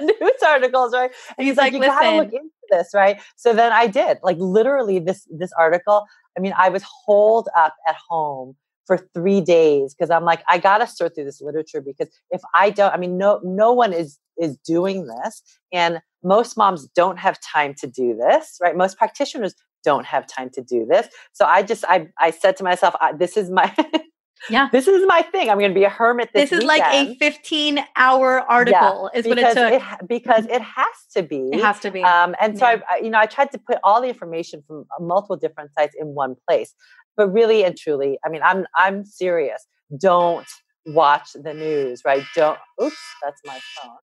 [0.00, 1.10] news articles right?
[1.36, 3.20] And He's he's, like, like, you gotta look into this right?
[3.36, 4.18] So then i did.
[4.22, 6.04] Like literally this this article
[6.36, 8.54] i mean i was holed up at home
[8.86, 12.70] for three days because i'm like i gotta sort through this literature because if i
[12.70, 15.42] don't i mean no no one is is doing this
[15.72, 18.76] and most moms don't have time to do this right?
[18.76, 19.54] Most practitioners
[19.84, 23.12] don't have time to do this so i just i i said to myself I,
[23.12, 23.74] this is my
[24.50, 24.68] Yeah.
[24.72, 27.16] this is my thing i'm going to be a hermit this, This, is like a
[27.16, 29.82] 15 hour article, is what it took.
[29.82, 32.02] ha- because it has to be It has to be.
[32.02, 32.80] um, and so Yeah.
[32.88, 35.72] I, I, you know, I tried to put all the information from uh, multiple different
[35.76, 36.72] sites in one place.
[37.16, 39.66] But really and truly, I mean, I'm I'm serious.
[40.00, 40.46] Don't
[40.86, 42.22] watch the news, right?
[42.36, 42.58] Don't.
[42.80, 43.96] Oops, that's my phone.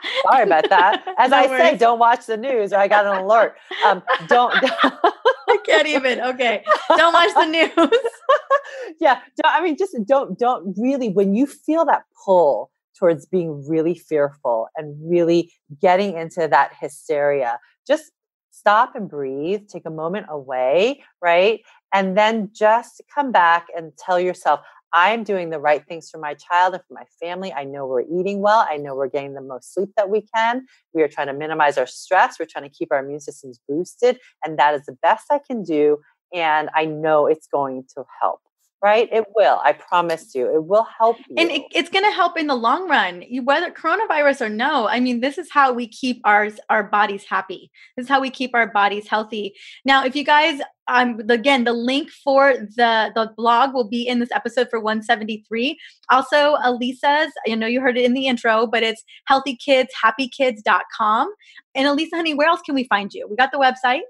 [0.22, 1.02] Sorry about that.
[1.18, 2.72] As No I say, don't watch the news.
[2.72, 3.56] Or I got an alert.
[3.84, 4.52] Um, don't.
[4.62, 6.20] I can't even.
[6.20, 6.64] Okay.
[6.96, 7.70] Don't watch the news.
[9.00, 9.20] yeah.
[9.42, 10.38] Don't, I mean, just don't.
[10.38, 11.08] Don't really.
[11.08, 17.58] When you feel that pull towards being really fearful and really getting into that hysteria,
[17.86, 18.12] just
[18.50, 19.68] stop and breathe.
[19.68, 21.60] Take a moment away, right?
[21.92, 24.60] And then just come back and tell yourself,
[24.94, 27.52] I'm doing the right things for my child and for my family.
[27.52, 28.66] I know we're eating well.
[28.68, 30.66] I know we're getting the most sleep that we can.
[30.92, 32.38] We are trying to minimize our stress.
[32.38, 34.18] We're trying to keep our immune systems boosted.
[34.44, 35.98] And that is the best I can do.
[36.34, 38.40] And I know it's going to help,
[38.82, 39.08] right?
[39.12, 39.60] It will.
[39.64, 41.36] I promise you, it will help you.
[41.38, 44.88] and it, it's going to help in the long run You- whether coronavirus or no
[44.88, 48.28] i mean this is how we keep our our bodies happy this is how we
[48.30, 49.54] keep our bodies healthy
[49.84, 54.18] now if you guys um again the link for the the blog will be in
[54.18, 55.78] this episode for 173
[56.10, 61.32] also elisa's i know you heard it in the intro but it's healthykidshappykids.com
[61.74, 64.00] and elisa honey where else can we find you we got the website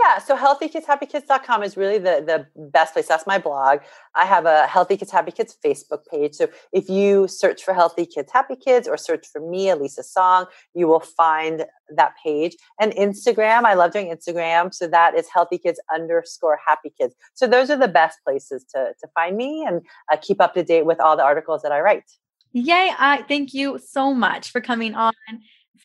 [0.00, 3.08] Yeah, so healthykidshappykids.com is really the, the best place.
[3.08, 3.80] That's my blog.
[4.14, 6.34] I have a Healthy Kids Happy Kids Facebook page.
[6.34, 10.46] So if you search for Healthy Kids Happy Kids or search for me, Elisa Song,
[10.74, 11.64] you will find
[11.96, 12.56] that page.
[12.80, 14.72] And Instagram, I love doing Instagram.
[14.72, 17.14] So that is Healthy Kids underscore Happy Kids.
[17.34, 19.80] So those are the best places to, to find me and
[20.12, 22.04] uh, keep up to date with all the articles that I write.
[22.52, 25.12] Yay, I thank you so much for coming on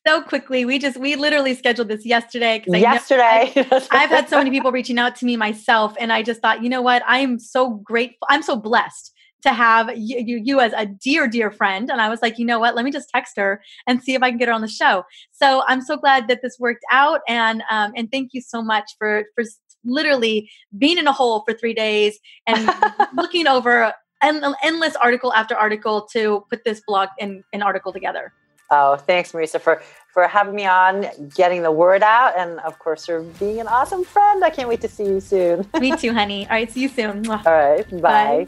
[0.06, 0.66] so quickly.
[0.66, 3.54] We just we literally scheduled this yesterday because Yesterday.
[3.92, 6.70] I've had so many people reaching out to me myself, and I just thought, you
[6.70, 7.04] know what?
[7.06, 8.28] I'm so grateful.
[8.30, 9.12] I'm so blessed
[9.44, 11.90] to have you, you, you, as a dear, dear friend.
[11.92, 12.76] And I was like, you know what?
[12.76, 15.04] Let me just text her and see if I can get her on the show.
[15.32, 17.22] So I'm so glad that this worked out.
[17.28, 19.44] And um, and thank you so much for for
[19.86, 22.18] literally being in a hole for three days
[22.48, 22.70] and
[23.16, 28.32] looking over an endless article after article to put this blog and an article together.
[28.70, 29.82] Oh, thanks, Mariza, for
[30.14, 34.04] for having me on, getting the word out, and of course for being an awesome
[34.04, 34.44] friend.
[34.44, 35.68] I can't wait to see you soon.
[35.80, 36.46] Me too, honey.
[36.46, 37.28] All right, see you soon.
[37.28, 38.00] All right, bye.
[38.00, 38.48] bye.